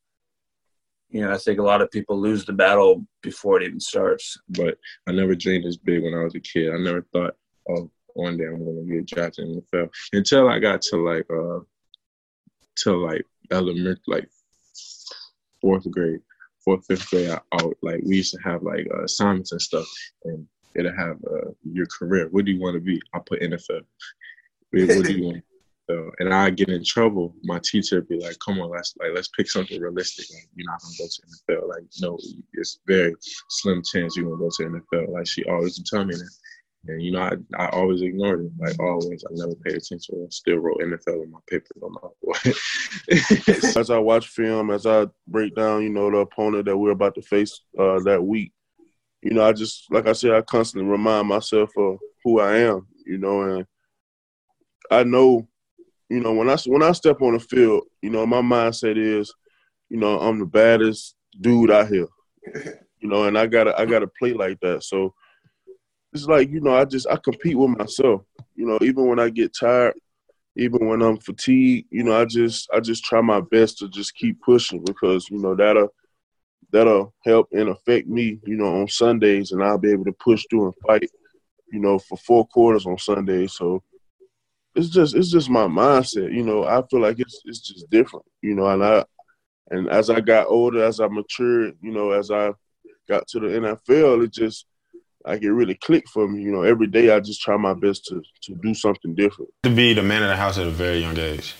you 1.08 1.22
know, 1.22 1.32
I 1.32 1.38
think 1.38 1.58
a 1.58 1.64
lot 1.64 1.80
of 1.80 1.90
people 1.90 2.20
lose 2.20 2.44
the 2.44 2.52
battle 2.52 3.06
before 3.22 3.60
it 3.60 3.64
even 3.64 3.80
starts. 3.80 4.36
But 4.48 4.76
I 5.06 5.12
never 5.12 5.34
dreamed 5.34 5.64
this 5.64 5.78
big 5.78 6.02
when 6.02 6.14
I 6.14 6.24
was 6.24 6.34
a 6.34 6.40
kid. 6.40 6.72
I 6.72 6.78
never 6.78 7.06
thought, 7.12 7.34
oh, 7.76 7.90
one 8.14 8.36
day 8.36 8.44
I'm 8.44 8.64
gonna 8.64 8.82
get 8.82 9.06
drafted 9.06 9.46
in 9.46 9.54
the 9.54 9.62
NFL 9.78 9.90
until 10.12 10.48
I 10.48 10.58
got 10.58 10.82
to 10.82 10.96
like 10.96 11.26
uh 11.30 11.60
till 12.76 12.98
like 12.98 13.24
elementary 13.50 14.02
like 14.06 14.28
fourth 15.60 15.90
grade, 15.90 16.20
fourth 16.64 16.84
fifth 16.86 17.08
grade. 17.10 17.30
I, 17.30 17.40
I 17.52 17.70
like 17.82 18.00
we 18.04 18.16
used 18.16 18.34
to 18.34 18.40
have 18.42 18.62
like 18.62 18.86
uh, 18.92 19.04
assignments 19.04 19.52
and 19.52 19.62
stuff, 19.62 19.86
and 20.24 20.46
it'll 20.74 20.96
have 20.96 21.16
uh, 21.24 21.50
your 21.64 21.86
career. 21.86 22.28
What 22.30 22.44
do 22.44 22.52
you 22.52 22.60
want 22.60 22.74
to 22.74 22.80
be? 22.80 23.00
I 23.14 23.20
put 23.24 23.40
NFL. 23.40 23.82
What 24.72 25.04
do 25.06 25.12
you 25.12 25.24
want? 25.24 25.44
So, 25.90 26.12
and 26.20 26.32
I 26.32 26.48
get 26.50 26.68
in 26.68 26.84
trouble. 26.84 27.34
My 27.42 27.60
teacher 27.62 27.96
would 27.96 28.08
be 28.08 28.20
like, 28.20 28.38
"Come 28.38 28.60
on, 28.60 28.70
let's 28.70 28.94
like 29.00 29.10
let's 29.14 29.28
pick 29.36 29.50
something 29.50 29.80
realistic. 29.80 30.26
Like, 30.32 30.48
you're 30.54 30.70
not 30.70 30.80
gonna 30.80 30.94
go 30.96 31.06
to 31.06 31.58
NFL. 31.58 31.68
Like, 31.68 31.82
no, 32.00 32.18
it's 32.52 32.78
very 32.86 33.12
slim 33.48 33.82
chance 33.82 34.16
you're 34.16 34.26
gonna 34.26 34.38
go 34.38 34.48
to 34.48 34.62
NFL." 34.62 35.12
Like 35.12 35.26
she 35.26 35.44
always 35.44 35.82
tell 35.82 36.04
me 36.04 36.14
that. 36.14 36.30
And 36.88 37.00
you 37.00 37.12
know, 37.12 37.20
I, 37.20 37.36
I 37.56 37.68
always 37.68 38.02
ignored 38.02 38.44
it. 38.44 38.52
Like 38.58 38.80
always, 38.80 39.24
I 39.24 39.28
never 39.32 39.54
paid 39.54 39.76
attention. 39.76 40.24
I 40.24 40.30
still 40.30 40.56
wrote 40.56 40.80
NFL 40.80 41.22
in 41.22 41.30
my 41.30 41.38
papers 41.48 41.80
on 41.80 41.92
my 41.92 42.08
board. 42.22 43.76
as 43.76 43.90
I 43.90 43.98
watch 43.98 44.26
film, 44.28 44.70
as 44.70 44.84
I 44.84 45.06
break 45.28 45.54
down, 45.54 45.82
you 45.82 45.90
know, 45.90 46.10
the 46.10 46.18
opponent 46.18 46.64
that 46.64 46.76
we're 46.76 46.90
about 46.90 47.14
to 47.14 47.22
face 47.22 47.60
uh, 47.78 48.00
that 48.00 48.22
week, 48.22 48.52
you 49.22 49.30
know, 49.30 49.44
I 49.44 49.52
just 49.52 49.90
like 49.92 50.08
I 50.08 50.12
said, 50.12 50.32
I 50.32 50.42
constantly 50.42 50.90
remind 50.90 51.28
myself 51.28 51.70
of 51.76 51.98
who 52.24 52.40
I 52.40 52.58
am, 52.58 52.88
you 53.06 53.18
know, 53.18 53.42
and 53.42 53.66
I 54.90 55.04
know, 55.04 55.46
you 56.08 56.18
know, 56.18 56.32
when 56.32 56.50
I 56.50 56.56
when 56.66 56.82
I 56.82 56.90
step 56.92 57.22
on 57.22 57.34
the 57.34 57.40
field, 57.40 57.84
you 58.02 58.10
know, 58.10 58.26
my 58.26 58.42
mindset 58.42 58.98
is, 58.98 59.32
you 59.88 59.98
know, 59.98 60.18
I'm 60.18 60.40
the 60.40 60.46
baddest 60.46 61.14
dude 61.40 61.70
out 61.70 61.88
here, 61.88 62.08
you 62.98 63.08
know, 63.08 63.24
and 63.24 63.38
I 63.38 63.46
gotta 63.46 63.78
I 63.78 63.86
gotta 63.86 64.08
play 64.18 64.32
like 64.32 64.58
that. 64.60 64.82
So 64.82 65.14
it's 66.12 66.26
like 66.26 66.50
you 66.50 66.60
know, 66.60 66.74
I 66.74 66.84
just 66.84 67.06
I 67.08 67.16
compete 67.16 67.56
with 67.56 67.76
myself, 67.76 68.22
you 68.54 68.66
know, 68.66 68.78
even 68.82 69.06
when 69.06 69.18
I 69.18 69.30
get 69.30 69.56
tired, 69.58 69.94
even 70.56 70.86
when 70.86 71.02
I'm 71.02 71.18
fatigued, 71.18 71.88
you 71.90 72.04
know, 72.04 72.20
I 72.20 72.24
just 72.24 72.68
I 72.72 72.80
just 72.80 73.04
try 73.04 73.20
my 73.20 73.40
best 73.40 73.78
to 73.78 73.88
just 73.88 74.14
keep 74.14 74.40
pushing 74.42 74.84
because 74.84 75.28
you 75.30 75.38
know 75.38 75.54
that'll 75.54 75.92
that'll 76.70 77.14
help 77.24 77.48
and 77.52 77.68
affect 77.68 78.08
me, 78.08 78.38
you 78.44 78.56
know, 78.56 78.80
on 78.80 78.88
Sundays, 78.88 79.52
and 79.52 79.62
I'll 79.62 79.78
be 79.78 79.90
able 79.90 80.04
to 80.06 80.12
push 80.12 80.44
through 80.48 80.66
and 80.66 80.74
fight, 80.86 81.10
you 81.70 81.80
know, 81.80 81.98
for 81.98 82.16
four 82.18 82.46
quarters 82.46 82.86
on 82.86 82.98
Sundays. 82.98 83.52
So 83.54 83.82
it's 84.74 84.88
just 84.88 85.14
it's 85.14 85.30
just 85.30 85.50
my 85.50 85.66
mindset, 85.66 86.32
you 86.32 86.42
know. 86.42 86.64
I 86.64 86.82
feel 86.90 87.00
like 87.00 87.20
it's 87.20 87.40
it's 87.44 87.60
just 87.60 87.88
different, 87.90 88.26
you 88.42 88.54
know, 88.54 88.66
and 88.66 88.84
I 88.84 89.04
and 89.70 89.88
as 89.88 90.10
I 90.10 90.20
got 90.20 90.48
older, 90.48 90.82
as 90.84 91.00
I 91.00 91.08
matured, 91.08 91.76
you 91.80 91.92
know, 91.92 92.10
as 92.10 92.30
I 92.30 92.52
got 93.08 93.26
to 93.28 93.40
the 93.40 93.46
NFL, 93.46 94.24
it 94.24 94.32
just 94.32 94.66
like 95.24 95.42
it 95.42 95.52
really 95.52 95.74
clicked 95.74 96.08
for 96.08 96.28
me. 96.28 96.42
You 96.42 96.52
know, 96.52 96.62
every 96.62 96.86
day 96.86 97.10
I 97.14 97.20
just 97.20 97.40
try 97.40 97.56
my 97.56 97.74
best 97.74 98.04
to 98.06 98.22
to 98.42 98.54
do 98.56 98.74
something 98.74 99.14
different. 99.14 99.50
To 99.62 99.70
be 99.70 99.94
the 99.94 100.02
man 100.02 100.22
of 100.22 100.28
the 100.28 100.36
house 100.36 100.58
at 100.58 100.66
a 100.66 100.70
very 100.70 100.98
young 100.98 101.18
age, 101.18 101.54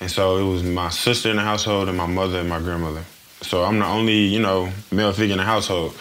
and 0.00 0.10
so 0.10 0.36
it 0.38 0.50
was 0.50 0.62
my 0.62 0.90
sister 0.90 1.30
in 1.30 1.36
the 1.36 1.42
household 1.42 1.88
and 1.88 1.96
my 1.96 2.06
mother 2.06 2.40
and 2.40 2.48
my 2.48 2.60
grandmother. 2.60 3.04
So 3.42 3.64
I'm 3.64 3.78
the 3.78 3.86
only 3.86 4.18
you 4.18 4.40
know 4.40 4.70
male 4.90 5.12
figure 5.12 5.32
in 5.32 5.38
the 5.38 5.44
household. 5.44 5.92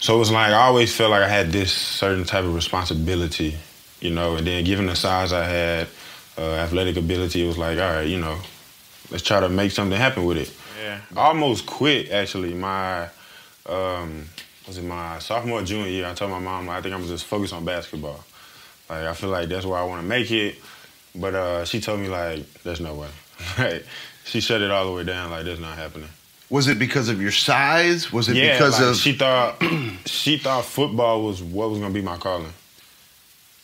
So 0.00 0.16
it 0.16 0.18
was 0.18 0.30
like 0.30 0.52
I 0.52 0.66
always 0.66 0.94
felt 0.94 1.10
like 1.10 1.22
I 1.22 1.28
had 1.28 1.52
this 1.52 1.72
certain 1.72 2.24
type 2.24 2.44
of 2.44 2.54
responsibility, 2.54 3.56
you 4.00 4.10
know. 4.10 4.36
And 4.36 4.46
then 4.46 4.64
given 4.64 4.86
the 4.86 4.96
size 4.96 5.32
I 5.32 5.44
had, 5.44 5.88
uh, 6.38 6.54
athletic 6.54 6.96
ability, 6.96 7.44
it 7.44 7.46
was 7.46 7.58
like 7.58 7.78
all 7.78 7.92
right, 7.92 8.06
you 8.06 8.18
know, 8.18 8.38
let's 9.10 9.22
try 9.22 9.40
to 9.40 9.48
make 9.48 9.72
something 9.72 9.98
happen 9.98 10.24
with 10.24 10.38
it. 10.38 10.54
Yeah. 10.82 11.00
I 11.16 11.26
almost 11.26 11.66
quit 11.66 12.10
actually. 12.10 12.54
My 12.54 13.08
um, 13.66 14.26
was 14.70 14.78
it 14.78 14.84
my 14.84 15.18
sophomore 15.18 15.62
junior 15.62 15.88
year? 15.88 16.06
I 16.06 16.14
told 16.14 16.30
my 16.30 16.38
mom 16.38 16.68
I 16.68 16.80
think 16.80 16.94
I'm 16.94 17.04
just 17.04 17.24
focused 17.24 17.52
on 17.52 17.64
basketball. 17.64 18.24
Like 18.88 19.04
I 19.04 19.14
feel 19.14 19.30
like 19.30 19.48
that's 19.48 19.66
where 19.66 19.76
I 19.76 19.82
want 19.82 20.00
to 20.00 20.06
make 20.06 20.30
it. 20.30 20.58
But 21.12 21.34
uh, 21.34 21.64
she 21.64 21.80
told 21.80 21.98
me 21.98 22.06
like 22.06 22.48
there's 22.62 22.80
no 22.80 22.94
way. 22.94 23.08
Right? 23.58 23.82
she 24.24 24.40
shut 24.40 24.60
it 24.60 24.70
all 24.70 24.86
the 24.86 24.92
way 24.92 25.02
down. 25.02 25.32
Like 25.32 25.44
that's 25.44 25.58
not 25.58 25.76
happening. 25.76 26.08
Was 26.50 26.68
it 26.68 26.78
because 26.78 27.08
of 27.08 27.20
your 27.20 27.32
size? 27.32 28.12
Was 28.12 28.28
it 28.28 28.36
yeah, 28.36 28.52
because 28.52 28.78
like, 28.78 28.90
of 28.90 28.96
she 28.96 29.12
thought 29.14 29.60
she 30.04 30.38
thought 30.38 30.64
football 30.64 31.24
was 31.24 31.42
what 31.42 31.68
was 31.68 31.80
gonna 31.80 31.92
be 31.92 32.00
my 32.00 32.16
calling. 32.16 32.52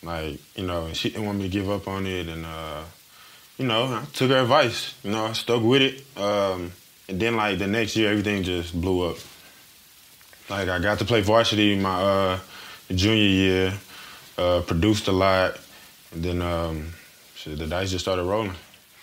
Like 0.03 0.41
you 0.57 0.67
know, 0.67 0.91
she 0.91 1.09
didn't 1.09 1.25
want 1.25 1.37
me 1.37 1.45
to 1.45 1.49
give 1.49 1.69
up 1.69 1.87
on 1.87 2.05
it, 2.05 2.27
and 2.27 2.45
uh, 2.45 2.83
you 3.57 3.65
know, 3.65 3.85
I 3.85 4.03
took 4.13 4.29
her 4.29 4.41
advice. 4.41 4.93
You 5.03 5.11
know, 5.11 5.23
I 5.23 5.31
stuck 5.31 5.63
with 5.63 5.83
it. 5.83 6.03
Um, 6.21 6.73
and 7.07 7.17
then 7.17 7.37
like 7.37 7.59
the 7.59 7.67
next 7.67 7.95
year, 7.95 8.09
everything 8.09 8.43
just 8.43 8.79
blew 8.79 9.09
up. 9.09 9.19
Like 10.49 10.69
I 10.69 10.79
got 10.79 10.99
to 10.99 11.05
play 11.05 11.21
varsity 11.21 11.75
my 11.75 12.01
uh, 12.01 12.39
junior 12.93 13.23
year, 13.23 13.73
uh, 14.37 14.61
produced 14.61 15.07
a 15.07 15.11
lot, 15.11 15.59
and 16.13 16.23
then 16.23 16.41
um, 16.41 16.93
shit, 17.35 17.57
the 17.57 17.67
dice 17.67 17.91
just 17.91 18.05
started 18.05 18.23
rolling. 18.23 18.53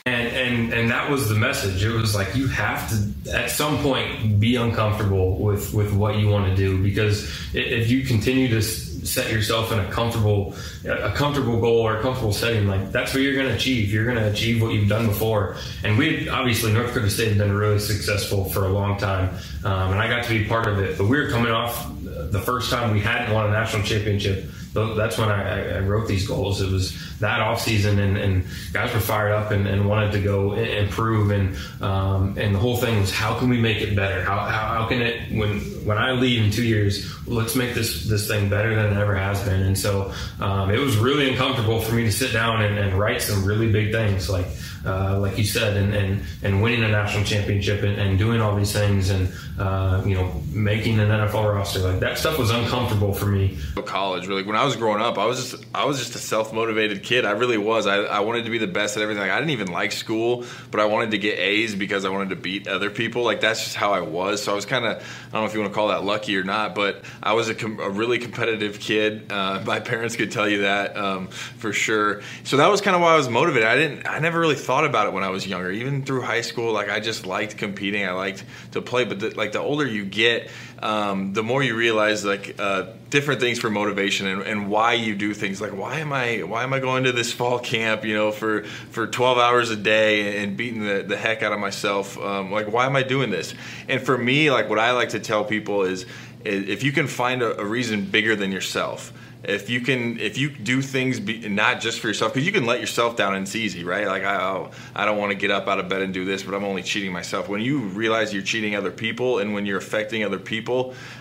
And, 0.07 0.29
and 0.29 0.73
and 0.75 0.91
that 0.91 1.11
was 1.11 1.29
the 1.31 1.35
message. 1.35 1.83
It 1.83 1.91
was 1.91 2.15
like 2.15 2.35
you 2.37 2.47
have 2.49 2.91
to 2.91 3.33
at 3.33 3.51
some 3.51 3.79
point 3.79 4.39
be 4.39 4.57
uncomfortable 4.57 5.39
with 5.39 5.73
with 5.73 5.95
what 5.95 6.17
you 6.17 6.29
want 6.29 6.47
to 6.49 6.55
do 6.55 6.83
because 6.83 7.25
if 7.55 7.91
you 7.91 8.05
continue 8.05 8.49
to 8.49 8.61
set 9.05 9.31
yourself 9.31 9.71
in 9.71 9.79
a 9.79 9.91
comfortable 9.91 10.55
a 10.85 11.13
comfortable 11.13 11.61
goal 11.61 11.81
or 11.81 11.99
a 11.99 12.03
comfortable 12.03 12.33
setting, 12.33 12.67
like 12.67 12.91
that's 12.91 13.13
what 13.13 13.23
you're 13.23 13.35
going 13.35 13.49
to 13.49 13.55
achieve. 13.55 13.93
You're 13.93 14.05
going 14.05 14.17
to 14.17 14.31
achieve 14.31 14.63
what 14.63 14.73
you've 14.73 14.89
done 14.89 15.07
before. 15.07 15.57
And 15.83 15.99
we 15.99 16.29
obviously 16.29 16.73
North 16.73 16.89
Dakota 16.89 17.11
State 17.11 17.29
has 17.29 17.39
been 17.39 17.53
really 17.53 17.79
successful 17.79 18.47
for 18.47 18.65
a 18.65 18.71
long 18.71 18.99
time, 18.99 19.31
um, 19.65 19.93
and 19.93 20.01
I 20.01 20.09
got 20.09 20.25
to 20.25 20.31
be 20.31 20.47
part 20.47 20.67
of 20.67 20.79
it. 20.79 20.99
But 20.99 21.09
we 21.09 21.19
were 21.19 21.29
coming 21.29 21.53
off 21.53 21.91
the 22.03 22.41
first 22.41 22.71
time 22.71 22.93
we 22.93 23.01
hadn't 23.01 23.33
won 23.33 23.47
a 23.47 23.51
national 23.51 23.83
championship 23.83 24.47
that's 24.75 25.17
when 25.17 25.29
I, 25.29 25.77
I, 25.77 25.79
wrote 25.81 26.09
these 26.09 26.27
goals. 26.27 26.61
It 26.61 26.71
was 26.71 27.19
that 27.21 27.41
off 27.41 27.61
season, 27.61 28.01
and, 28.01 28.17
and 28.17 28.45
guys 28.73 28.93
were 28.93 29.01
fired 29.01 29.31
up 29.31 29.53
and, 29.53 29.69
and 29.69 29.89
wanted 29.89 30.13
to 30.13 30.21
go 30.21 30.55
improve, 30.55 31.31
and 31.31 31.57
um, 31.81 32.37
and 32.37 32.55
the 32.55 32.59
whole 32.59 32.77
thing 32.77 33.01
was 33.01 33.13
how 33.13 33.39
can 33.39 33.49
we 33.49 33.61
make 33.61 33.81
it 33.81 33.95
better? 33.95 34.23
How, 34.25 34.39
how, 34.39 34.75
how, 34.75 34.87
can 34.89 35.01
it 35.01 35.31
when 35.31 35.61
when 35.87 35.97
I 35.97 36.11
leave 36.13 36.45
in 36.45 36.51
two 36.51 36.65
years? 36.65 37.09
Let's 37.27 37.55
make 37.55 37.75
this 37.75 38.05
this 38.05 38.27
thing 38.27 38.49
better 38.49 38.75
than 38.75 38.97
it 38.97 39.01
ever 39.01 39.15
has 39.15 39.43
been. 39.45 39.63
And 39.63 39.79
so 39.79 40.13
um, 40.41 40.71
it 40.71 40.81
was 40.81 40.97
really 40.97 41.31
uncomfortable 41.31 41.81
for 41.81 41.95
me 41.95 42.03
to 42.05 42.13
sit 42.13 42.33
down 42.33 42.63
and, 42.63 42.77
and 42.77 42.99
write 42.99 43.23
some 43.23 43.45
really 43.45 43.71
big 43.71 43.93
things 43.93 44.29
like 44.29 44.47
uh, 44.85 45.19
like 45.19 45.39
you 45.39 45.45
said, 45.45 45.77
and, 45.77 45.95
and, 45.95 46.23
and 46.43 46.63
winning 46.63 46.85
a 46.85 46.89
national 46.89 47.25
championship 47.25 47.83
and, 47.83 48.01
and 48.01 48.19
doing 48.19 48.41
all 48.41 48.55
these 48.55 48.73
things 48.73 49.11
and, 49.11 49.33
uh, 49.59 50.03
you 50.05 50.15
know, 50.15 50.43
making 50.53 50.99
an 51.01 51.09
NFL 51.09 51.55
roster. 51.55 51.81
Like 51.81 52.01
that 52.01 52.19
stuff 52.19 52.39
was 52.39 52.51
uncomfortable 52.51 53.13
for 53.13 53.27
me. 53.27 53.59
College, 53.85 54.27
really, 54.27 54.43
when 54.43 54.57
I 54.57 54.65
was 54.65 54.77
growing 54.77 55.03
up, 55.03 55.19
I 55.19 55.27
was 55.27 55.51
just, 55.51 55.65
I 55.75 55.85
was 55.85 55.99
just 55.99 56.15
a 56.15 56.19
self 56.19 56.53
motivated 56.53 57.03
kid. 57.03 57.25
I 57.25 57.33
really 57.33 57.59
was. 57.59 57.87
I, 57.87 57.99
I 57.99 58.21
wanted 58.21 58.45
to 58.45 58.51
be 58.51 58.59
the 58.59 58.67
best 58.67 58.97
at 58.97 59.03
everything. 59.03 59.23
Like, 59.23 59.31
I 59.31 59.39
didn't 59.39 59.51
even 59.51 59.69
like 59.69 59.93
school, 59.93 60.45
but 60.71 60.81
I 60.81 60.87
wanted 60.87 61.11
to 61.13 61.19
get 61.19 61.39
A's 61.39 61.75
because 61.75 62.05
I 62.05 62.09
wanted 62.09 62.31
to 62.31 62.37
beat 62.37 62.67
other 62.67 62.91
people. 62.91 63.23
Like 63.23 63.41
that's 63.41 63.63
just 63.63 63.77
how 63.77 63.93
I 63.93 64.01
was. 64.01 64.43
So 64.43 64.53
I 64.53 64.55
was 64.55 64.67
kind 64.67 64.85
of, 64.85 64.97
I 64.97 65.33
don't 65.33 65.43
know 65.43 65.47
if 65.47 65.55
you 65.55 65.61
want 65.61 65.73
to 65.73 65.75
call 65.75 65.89
that 65.89 66.03
lucky 66.05 66.37
or 66.37 66.45
not, 66.45 66.75
but 66.75 67.05
I 67.23 67.35
was 67.35 67.49
a, 67.49 67.55
com- 67.55 67.79
a 67.79 67.91
really 67.91 68.19
competitive 68.19 68.81
kid. 68.81 69.31
Uh, 69.31 69.63
my 69.65 69.81
parents 69.95 70.17
could 70.17 70.33
tell 70.33 70.49
you 70.49 70.63
that 70.63 70.97
um, 70.97 71.29
for 71.29 71.73
sure. 71.73 72.23
So 72.43 72.57
that 72.57 72.69
was 72.69 72.81
kind 72.81 72.97
of 72.97 73.03
why 73.03 73.13
I 73.13 73.17
was 73.17 73.29
motivated. 73.29 73.69
I 73.69 73.77
didn't, 73.77 74.07
I 74.09 74.19
never 74.19 74.41
really 74.41 74.57
thought 74.57 74.74
thought 74.75 74.85
about 74.85 75.07
it 75.07 75.13
when 75.13 75.23
I 75.23 75.31
was 75.31 75.47
younger. 75.47 75.71
Even 75.71 76.05
through 76.05 76.23
high 76.23 76.41
school, 76.41 76.73
like 76.73 76.91
I 76.91 76.99
just 76.99 77.27
liked 77.27 77.57
competing. 77.57 78.05
I 78.05 78.11
liked 78.11 78.43
to 78.73 78.83
play. 78.83 79.05
But 79.05 79.21
the, 79.21 79.31
like 79.31 79.53
the 79.53 79.61
older 79.61 79.87
you 79.87 80.05
get, 80.05 80.51
um, 80.81 81.33
the 81.33 81.43
more 81.43 81.63
you 81.63 81.77
realize 81.77 82.25
like 82.25 82.57
uh, 82.59 82.87
different 83.11 83.41
things 83.41 83.59
for 83.59 83.71
motivation 83.71 84.27
and, 84.27 84.43
and, 84.43 84.69
why 84.69 84.95
you 84.95 85.15
do 85.15 85.33
things. 85.33 85.61
Like 85.61 85.73
why 85.73 86.01
am 86.01 86.13
I 86.13 86.39
why 86.39 86.63
am 86.63 86.73
I 86.73 86.81
going 86.81 87.05
to 87.05 87.13
this 87.13 87.33
fall 87.33 87.59
camp? 87.59 88.05
You 88.05 88.15
know, 88.15 88.33
for 88.33 88.65
for 88.65 89.07
12 89.07 89.39
hours 89.39 89.71
a 89.71 89.77
day 89.77 90.43
and 90.43 90.57
beating 90.57 90.85
the, 90.85 91.03
the 91.03 91.17
heck 91.17 91.43
out 91.43 91.53
of 91.53 91.61
myself. 91.61 92.19
Um, 92.19 92.51
like 92.51 92.73
why 92.73 92.87
am 92.87 92.97
I 92.97 93.03
doing 93.03 93.31
this? 93.31 93.55
And 93.89 94.03
for 94.03 94.19
me, 94.19 94.51
like 94.51 94.69
what 94.69 94.79
I 94.79 94.93
like 94.93 95.11
to 95.11 95.21
tell 95.21 95.45
people 95.45 95.83
is, 95.83 96.07
if 96.45 96.83
you 96.83 96.93
can 96.93 97.07
find 97.07 97.43
a, 97.43 97.61
a 97.61 97.65
reason 97.65 98.05
bigger 98.05 98.37
than 98.37 98.53
yourself 98.53 99.13
if 99.45 99.69
you 99.69 99.81
can 99.81 100.19
if 100.19 100.39
you 100.39 100.49
do 100.49 100.81
things 100.81 101.21
be, 101.21 101.49
not 101.49 101.81
just 101.81 102.01
for 102.01 102.09
yourself 102.09 102.33
because 102.33 102.47
you 102.47 102.53
can 102.53 102.65
let 102.67 102.81
yourself 102.81 103.17
down 103.17 103.35
and 103.35 103.47
it's 103.47 103.55
easy 103.55 103.85
right 103.85 104.07
like 104.07 104.25
I, 104.25 104.37
oh, 104.37 104.71
I 104.95 105.05
don't 105.05 105.19
want 105.19 105.33
to 105.33 105.39
get 105.39 105.51
up 105.51 105.69
out 105.69 105.79
of 105.79 105.89
bed 105.89 106.03
and 106.03 106.15
do 106.15 106.25
this 106.25 106.43
but 106.43 106.55
i'm 106.55 106.65
only 106.65 106.83
cheating 106.83 107.13
myself 107.13 107.49
when 107.49 107.61
you 107.61 107.79
realize 107.79 108.33
you're 108.33 108.43
cheating 108.43 108.75
other 108.75 108.91
people 108.91 109.39
and 109.39 109.53
when 109.53 109.67
you're 109.67 109.79
affecting 109.79 110.25
other 110.25 110.39
people 110.39 110.64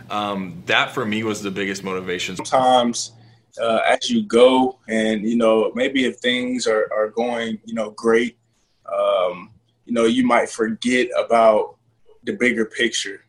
um, 0.09 0.61
that 0.65 0.93
for 0.93 1.05
me 1.05 1.23
was 1.23 1.41
the 1.41 1.51
biggest 1.51 1.83
motivation 1.83 2.35
sometimes 2.35 3.13
uh, 3.61 3.79
as 3.87 4.09
you 4.09 4.23
go 4.23 4.79
and 4.87 5.21
you 5.27 5.35
know 5.35 5.71
maybe 5.75 6.05
if 6.05 6.17
things 6.17 6.67
are, 6.67 6.89
are 6.93 7.09
going 7.09 7.59
you 7.65 7.73
know 7.73 7.91
great 7.91 8.37
um, 8.91 9.51
you 9.85 9.93
know 9.93 10.05
you 10.05 10.25
might 10.25 10.49
forget 10.49 11.07
about 11.17 11.77
the 12.23 12.33
bigger 12.33 12.65
picture 12.65 13.25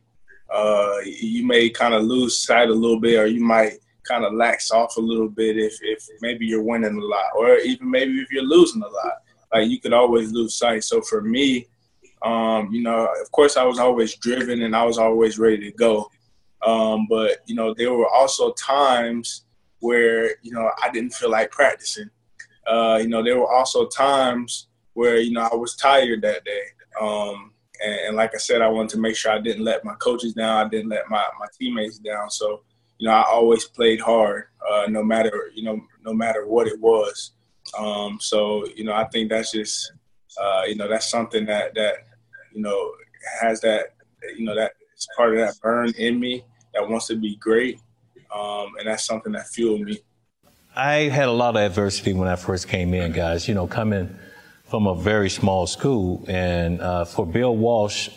uh, 0.54 0.98
you 1.04 1.44
may 1.44 1.68
kind 1.68 1.94
of 1.94 2.04
lose 2.04 2.38
sight 2.38 2.68
a 2.68 2.72
little 2.74 3.00
bit 3.00 3.18
or 3.18 3.26
you 3.26 3.40
might 3.40 3.78
kind 4.04 4.24
of 4.24 4.34
lax 4.34 4.70
off 4.70 4.96
a 4.96 5.00
little 5.00 5.28
bit 5.28 5.56
if, 5.56 5.78
if 5.82 6.06
maybe 6.20 6.46
you're 6.46 6.62
winning 6.62 6.96
a 6.96 7.04
lot 7.04 7.26
or 7.34 7.56
even 7.58 7.90
maybe 7.90 8.20
if 8.20 8.30
you're 8.30 8.44
losing 8.44 8.82
a 8.82 8.86
lot. 8.86 9.22
Like 9.52 9.68
you 9.68 9.80
could 9.80 9.92
always 9.92 10.32
lose 10.32 10.56
sight. 10.56 10.84
So 10.84 11.00
for 11.00 11.22
me, 11.22 11.66
um, 12.24 12.72
you 12.72 12.82
know, 12.82 13.08
of 13.20 13.30
course 13.32 13.56
I 13.56 13.64
was 13.64 13.78
always 13.78 14.16
driven 14.16 14.62
and 14.62 14.74
I 14.74 14.84
was 14.84 14.96
always 14.96 15.38
ready 15.38 15.70
to 15.70 15.76
go. 15.76 16.10
Um, 16.66 17.06
but 17.08 17.38
you 17.46 17.54
know, 17.54 17.74
there 17.74 17.92
were 17.92 18.08
also 18.08 18.52
times 18.52 19.44
where 19.80 20.30
you 20.42 20.50
know 20.50 20.70
I 20.82 20.90
didn't 20.90 21.12
feel 21.12 21.30
like 21.30 21.50
practicing. 21.50 22.08
Uh, 22.66 22.98
you 23.00 23.08
know, 23.08 23.22
there 23.22 23.38
were 23.38 23.52
also 23.52 23.86
times 23.86 24.68
where 24.94 25.18
you 25.18 25.32
know 25.32 25.46
I 25.52 25.54
was 25.54 25.76
tired 25.76 26.22
that 26.22 26.44
day. 26.44 26.62
Um, 26.98 27.52
and, 27.84 27.94
and, 28.06 28.16
like 28.16 28.34
I 28.34 28.38
said, 28.38 28.62
I 28.62 28.68
wanted 28.68 28.90
to 28.90 29.00
make 29.00 29.16
sure 29.16 29.32
I 29.32 29.40
didn't 29.40 29.64
let 29.64 29.84
my 29.84 29.94
coaches 29.94 30.32
down. 30.32 30.64
I 30.64 30.68
didn't 30.68 30.90
let 30.90 31.10
my, 31.10 31.24
my 31.40 31.46
teammates 31.58 31.98
down. 31.98 32.30
So 32.30 32.62
you 32.98 33.08
know, 33.08 33.14
I 33.14 33.24
always 33.24 33.64
played 33.66 34.00
hard, 34.00 34.44
uh, 34.70 34.86
no 34.88 35.02
matter 35.02 35.50
you 35.54 35.64
know, 35.64 35.80
no 36.02 36.14
matter 36.14 36.46
what 36.46 36.68
it 36.68 36.80
was. 36.80 37.32
Um, 37.78 38.18
so 38.20 38.66
you 38.74 38.84
know, 38.84 38.94
I 38.94 39.04
think 39.08 39.28
that's 39.28 39.52
just 39.52 39.92
uh, 40.40 40.62
you 40.66 40.76
know 40.76 40.88
that's 40.88 41.10
something 41.10 41.44
that 41.46 41.74
that 41.74 41.96
you 42.54 42.62
know 42.62 42.92
has 43.40 43.60
that 43.60 43.94
you 44.36 44.44
know 44.44 44.54
that 44.54 44.72
it's 44.94 45.06
part 45.16 45.32
of 45.32 45.38
that 45.38 45.60
burn 45.60 45.92
in 45.98 46.18
me 46.18 46.44
that 46.72 46.88
wants 46.88 47.06
to 47.08 47.16
be 47.16 47.36
great, 47.36 47.80
um, 48.34 48.72
and 48.78 48.88
that's 48.88 49.04
something 49.04 49.32
that 49.32 49.46
fueled 49.48 49.82
me. 49.82 49.98
I 50.76 50.94
had 51.02 51.28
a 51.28 51.32
lot 51.32 51.56
of 51.56 51.62
adversity 51.62 52.14
when 52.14 52.28
I 52.28 52.36
first 52.36 52.68
came 52.68 52.94
in, 52.94 53.12
guys. 53.12 53.46
You 53.46 53.54
know, 53.54 53.66
coming 53.66 54.16
from 54.64 54.86
a 54.86 54.94
very 54.94 55.30
small 55.30 55.66
school, 55.66 56.24
and 56.28 56.80
uh, 56.80 57.04
for 57.04 57.26
Bill 57.26 57.56
Walsh, 57.56 58.08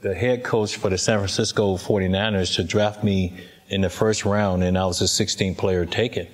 the 0.00 0.14
head 0.14 0.44
coach 0.44 0.76
for 0.76 0.88
the 0.88 0.98
San 0.98 1.18
Francisco 1.18 1.76
49ers, 1.76 2.54
to 2.56 2.64
draft 2.64 3.02
me 3.02 3.36
in 3.68 3.80
the 3.80 3.90
first 3.90 4.24
round 4.24 4.62
and 4.62 4.78
I 4.78 4.86
was 4.86 5.00
a 5.00 5.04
16th 5.04 5.58
player 5.58 5.84
taken, 5.84 6.28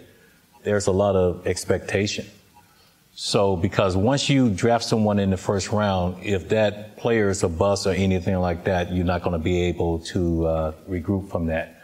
there's 0.62 0.86
a 0.86 0.92
lot 0.92 1.16
of 1.16 1.46
expectation. 1.46 2.26
So, 3.14 3.56
because 3.56 3.94
once 3.94 4.30
you 4.30 4.48
draft 4.48 4.84
someone 4.84 5.18
in 5.18 5.28
the 5.28 5.36
first 5.36 5.70
round, 5.70 6.22
if 6.22 6.48
that 6.48 6.96
player 6.96 7.28
is 7.28 7.42
a 7.42 7.48
bust 7.48 7.86
or 7.86 7.90
anything 7.90 8.38
like 8.38 8.64
that, 8.64 8.90
you're 8.90 9.04
not 9.04 9.22
going 9.22 9.34
to 9.34 9.38
be 9.38 9.64
able 9.64 9.98
to 9.98 10.46
uh, 10.46 10.72
regroup 10.88 11.30
from 11.30 11.46
that. 11.46 11.82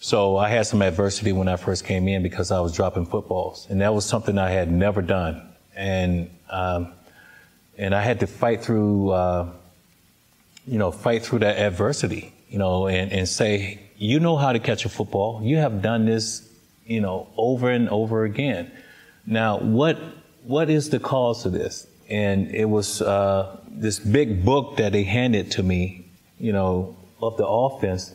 So, 0.00 0.36
I 0.36 0.50
had 0.50 0.66
some 0.66 0.82
adversity 0.82 1.32
when 1.32 1.48
I 1.48 1.56
first 1.56 1.86
came 1.86 2.08
in 2.08 2.22
because 2.22 2.50
I 2.50 2.60
was 2.60 2.74
dropping 2.74 3.06
footballs, 3.06 3.66
and 3.70 3.80
that 3.80 3.94
was 3.94 4.04
something 4.04 4.36
I 4.36 4.50
had 4.50 4.70
never 4.70 5.00
done, 5.00 5.48
and 5.74 6.30
um, 6.50 6.92
and 7.78 7.94
I 7.94 8.02
had 8.02 8.20
to 8.20 8.26
fight 8.26 8.62
through, 8.62 9.10
uh, 9.10 9.50
you 10.66 10.78
know, 10.78 10.90
fight 10.90 11.22
through 11.22 11.38
that 11.38 11.56
adversity, 11.56 12.34
you 12.50 12.58
know, 12.58 12.86
and, 12.86 13.10
and 13.10 13.26
say, 13.26 13.80
you 13.96 14.20
know 14.20 14.36
how 14.36 14.52
to 14.52 14.58
catch 14.58 14.84
a 14.84 14.90
football. 14.90 15.40
You 15.42 15.56
have 15.56 15.80
done 15.80 16.04
this, 16.04 16.46
you 16.84 17.00
know, 17.00 17.28
over 17.38 17.70
and 17.70 17.88
over 17.88 18.24
again. 18.24 18.70
Now, 19.24 19.58
what 19.58 19.98
what 20.44 20.70
is 20.70 20.90
the 20.90 21.00
cause 21.00 21.46
of 21.46 21.52
this? 21.52 21.86
And 22.08 22.50
it 22.50 22.64
was 22.64 23.02
uh, 23.02 23.58
this 23.68 23.98
big 23.98 24.44
book 24.44 24.76
that 24.78 24.92
they 24.92 25.04
handed 25.04 25.50
to 25.52 25.62
me, 25.62 26.06
you 26.38 26.52
know, 26.52 26.96
of 27.22 27.36
the 27.36 27.46
offense, 27.46 28.14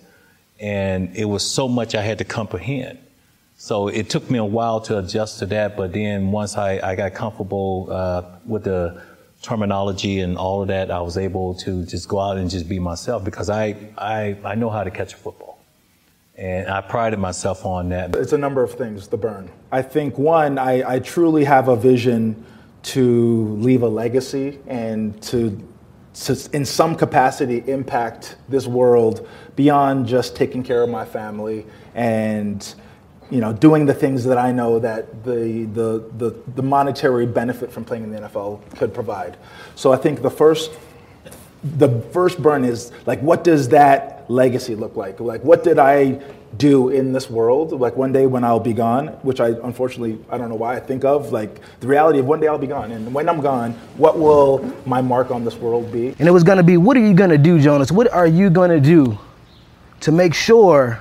and 0.60 1.16
it 1.16 1.26
was 1.26 1.44
so 1.44 1.68
much 1.68 1.96
I 1.96 2.02
had 2.02 2.18
to 2.18 2.26
comprehend. 2.26 3.00
So 3.58 3.88
it 3.88 4.10
took 4.10 4.30
me 4.30 4.38
a 4.38 4.46
while 4.46 4.82
to 4.82 4.98
adjust 4.98 5.40
to 5.40 5.46
that, 5.48 5.78
but 5.78 5.94
then 5.94 6.32
once 6.32 6.58
I, 6.58 6.80
I 6.84 6.96
got 6.96 7.14
comfortable 7.14 7.88
uh, 7.90 8.24
with 8.46 8.66
the 8.66 9.02
terminology 9.42 10.20
and 10.20 10.38
all 10.38 10.62
of 10.62 10.68
that, 10.68 10.92
I 10.92 11.00
was 11.00 11.18
able 11.18 11.54
to 11.56 11.86
just 11.86 12.10
go 12.10 12.20
out 12.20 12.38
and 12.38 12.50
just 12.50 12.68
be 12.68 12.80
myself 12.80 13.24
because 13.24 13.50
I, 13.50 13.76
I, 13.98 14.36
I 14.44 14.56
know 14.56 14.70
how 14.70 14.84
to 14.84 14.92
catch 14.92 15.14
a 15.14 15.18
football. 15.18 15.55
And 16.38 16.70
I 16.70 16.82
prided 16.82 17.20
myself 17.20 17.66
on 17.66 17.90
that. 17.90 18.16
It's 18.16 18.34
a 18.34 18.38
number 18.38 18.62
of 18.62 18.74
things, 18.74 19.08
the 19.08 19.18
burn. 19.18 19.50
I 19.72 19.82
think, 19.82 20.18
one, 20.18 20.58
I, 20.58 20.96
I 20.96 21.00
truly 21.00 21.46
have 21.46 21.70
a 21.70 21.76
vision 21.78 22.46
to 22.84 23.56
leave 23.56 23.82
a 23.82 23.88
legacy 23.88 24.60
and 24.68 25.22
to, 25.24 25.66
to, 26.14 26.50
in 26.52 26.66
some 26.66 26.96
capacity, 26.96 27.64
impact 27.68 28.36
this 28.50 28.68
world 28.68 29.28
beyond 29.56 30.08
just 30.08 30.36
taking 30.36 30.62
care 30.62 30.84
of 30.84 30.90
my 30.90 31.06
family 31.06 31.66
and 31.94 32.76
you 33.32 33.40
know, 33.40 33.52
doing 33.52 33.86
the 33.86 33.94
things 33.94 34.24
that 34.26 34.38
I 34.38 34.52
know 34.52 34.78
that 34.80 35.24
the, 35.24 35.68
the, 35.74 36.12
the, 36.18 36.36
the 36.56 36.62
monetary 36.62 37.26
benefit 37.26 37.72
from 37.72 37.84
playing 37.84 38.04
in 38.04 38.12
the 38.12 38.20
NFL 38.20 38.78
could 38.78 38.94
provide. 38.94 39.38
So 39.74 39.92
I 39.92 39.98
think 39.98 40.22
the 40.22 40.30
first 40.30 40.72
the 41.78 42.02
first 42.12 42.42
burn 42.42 42.64
is 42.64 42.92
like, 43.06 43.20
what 43.22 43.44
does 43.44 43.70
that 43.70 44.26
legacy 44.30 44.76
look 44.76 44.96
like? 44.96 45.20
Like, 45.20 45.44
what 45.44 45.64
did 45.64 45.80
I 45.80 46.22
do 46.58 46.90
in 46.90 47.12
this 47.12 47.30
world? 47.30 47.72
Like, 47.72 47.96
one 47.96 48.14
day 48.14 48.28
when 48.28 48.44
I'll 48.44 48.60
be 48.60 48.74
gone, 48.74 49.08
which 49.24 49.40
I 49.40 49.50
unfortunately, 49.50 50.20
I 50.30 50.38
don't 50.38 50.50
know 50.50 50.56
why 50.56 50.76
I 50.76 50.80
think 50.80 51.04
of, 51.04 51.32
like, 51.32 51.60
the 51.80 51.88
reality 51.88 52.20
of 52.20 52.26
one 52.28 52.40
day 52.40 52.48
I'll 52.48 52.60
be 52.60 52.68
gone. 52.68 52.92
And 52.92 53.14
when 53.14 53.28
I'm 53.28 53.42
gone, 53.42 53.74
what 53.98 54.20
will 54.20 54.72
my 54.86 55.02
mark 55.02 55.32
on 55.32 55.44
this 55.44 55.56
world 55.56 55.92
be? 55.92 56.10
And 56.20 56.28
it 56.28 56.32
was 56.32 56.44
gonna 56.44 56.64
be, 56.64 56.78
what 56.78 56.96
are 56.98 57.06
you 57.06 57.14
gonna 57.14 57.38
do, 57.38 57.60
Jonas? 57.60 57.92
What 57.92 58.12
are 58.14 58.28
you 58.28 58.50
gonna 58.50 58.80
do 58.80 59.18
to 60.02 60.12
make 60.12 60.34
sure 60.34 61.00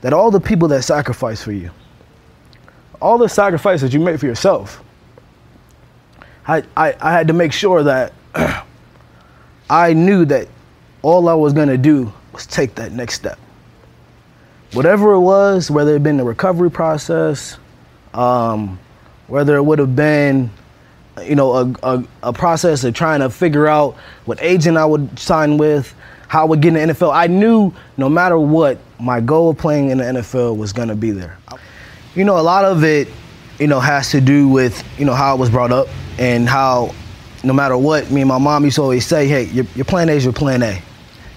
that 0.00 0.12
all 0.12 0.30
the 0.30 0.40
people 0.40 0.68
that 0.68 0.82
sacrifice 0.82 1.42
for 1.42 1.52
you, 1.52 1.70
all 3.02 3.18
the 3.18 3.28
sacrifices 3.28 3.92
you 3.92 4.00
make 4.00 4.18
for 4.18 4.26
yourself, 4.26 4.82
I, 6.46 6.62
I, 6.74 6.94
I 7.00 7.12
had 7.12 7.28
to 7.28 7.34
make 7.34 7.52
sure 7.52 7.82
that 7.82 8.14
I 9.70 9.92
knew 9.92 10.24
that 10.26 10.48
all 11.02 11.28
I 11.28 11.34
was 11.34 11.52
going 11.52 11.68
to 11.68 11.78
do 11.78 12.12
was 12.32 12.46
take 12.46 12.74
that 12.76 12.92
next 12.92 13.14
step. 13.14 13.38
whatever 14.72 15.12
it 15.12 15.20
was, 15.20 15.70
whether 15.70 15.90
it 15.90 15.94
had 15.94 16.02
been 16.02 16.16
the 16.18 16.24
recovery 16.24 16.70
process, 16.70 17.58
um, 18.14 18.78
whether 19.26 19.56
it 19.56 19.62
would 19.62 19.78
have 19.78 19.96
been, 19.96 20.50
you 21.24 21.34
know, 21.34 21.52
a, 21.52 21.74
a, 21.82 22.04
a 22.24 22.32
process 22.32 22.84
of 22.84 22.94
trying 22.94 23.20
to 23.20 23.30
figure 23.30 23.66
out 23.66 23.96
what 24.26 24.38
agent 24.42 24.76
I 24.76 24.84
would 24.84 25.18
sign 25.18 25.58
with, 25.58 25.94
how 26.28 26.42
I 26.42 26.44
would 26.44 26.60
get 26.60 26.76
in 26.76 26.88
the 26.88 26.94
NFL. 26.94 27.12
I 27.14 27.26
knew 27.26 27.72
no 27.96 28.08
matter 28.08 28.38
what, 28.38 28.78
my 29.00 29.20
goal 29.20 29.50
of 29.50 29.58
playing 29.58 29.90
in 29.90 29.98
the 29.98 30.04
NFL 30.04 30.56
was 30.56 30.72
going 30.72 30.88
to 30.88 30.96
be 30.96 31.10
there. 31.10 31.38
You 32.14 32.24
know, 32.24 32.38
a 32.38 32.42
lot 32.42 32.64
of 32.64 32.84
it, 32.84 33.08
you 33.58 33.66
know, 33.66 33.80
has 33.80 34.10
to 34.10 34.20
do 34.20 34.48
with, 34.48 34.82
you 34.98 35.04
know, 35.04 35.14
how 35.14 35.30
I 35.30 35.34
was 35.38 35.50
brought 35.50 35.72
up 35.72 35.88
and 36.18 36.48
how 36.48 36.94
no 37.44 37.52
matter 37.52 37.76
what, 37.76 38.10
me 38.10 38.22
and 38.22 38.28
my 38.28 38.38
mom 38.38 38.64
used 38.64 38.76
to 38.76 38.82
always 38.82 39.06
say, 39.06 39.28
hey, 39.28 39.44
your, 39.44 39.64
your 39.74 39.84
plan 39.84 40.08
A 40.08 40.12
is 40.12 40.24
your 40.24 40.32
plan 40.32 40.62
A. 40.62 40.74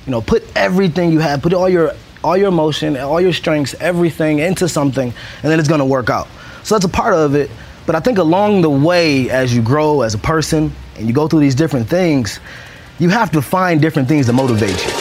You 0.06 0.12
know, 0.12 0.22
put 0.22 0.44
everything 0.56 1.12
you 1.12 1.20
have, 1.20 1.42
put 1.42 1.54
all 1.54 1.70
your 1.70 1.94
all 2.24 2.38
your 2.38 2.50
emotion, 2.50 2.96
all 2.98 3.20
your 3.20 3.34
strengths, 3.34 3.74
everything 3.80 4.40
into 4.40 4.70
something, 4.70 5.08
and 5.10 5.52
then 5.52 5.60
it's 5.60 5.70
gonna 5.70 5.86
work 5.86 6.10
out. 6.10 6.28
So 6.64 6.76
that's 6.76 6.86
a 6.86 6.90
part 6.90 7.14
of 7.14 7.36
it. 7.36 7.50
But 7.86 7.96
I 7.96 8.00
think 8.00 8.20
along 8.20 8.62
the 8.62 8.70
way, 8.70 9.30
as 9.30 9.56
you 9.56 9.62
grow 9.62 10.02
as 10.02 10.14
a 10.14 10.20
person 10.20 10.72
and 10.98 11.08
you 11.08 11.14
go 11.14 11.28
through 11.28 11.40
these 11.40 11.56
different 11.56 11.90
things, 11.90 12.40
you 13.00 13.10
have 13.10 13.32
to 13.32 13.42
find 13.42 13.82
different 13.82 14.08
things 14.08 14.28
to 14.28 14.34
motivate 14.34 14.86
you. 14.86 15.01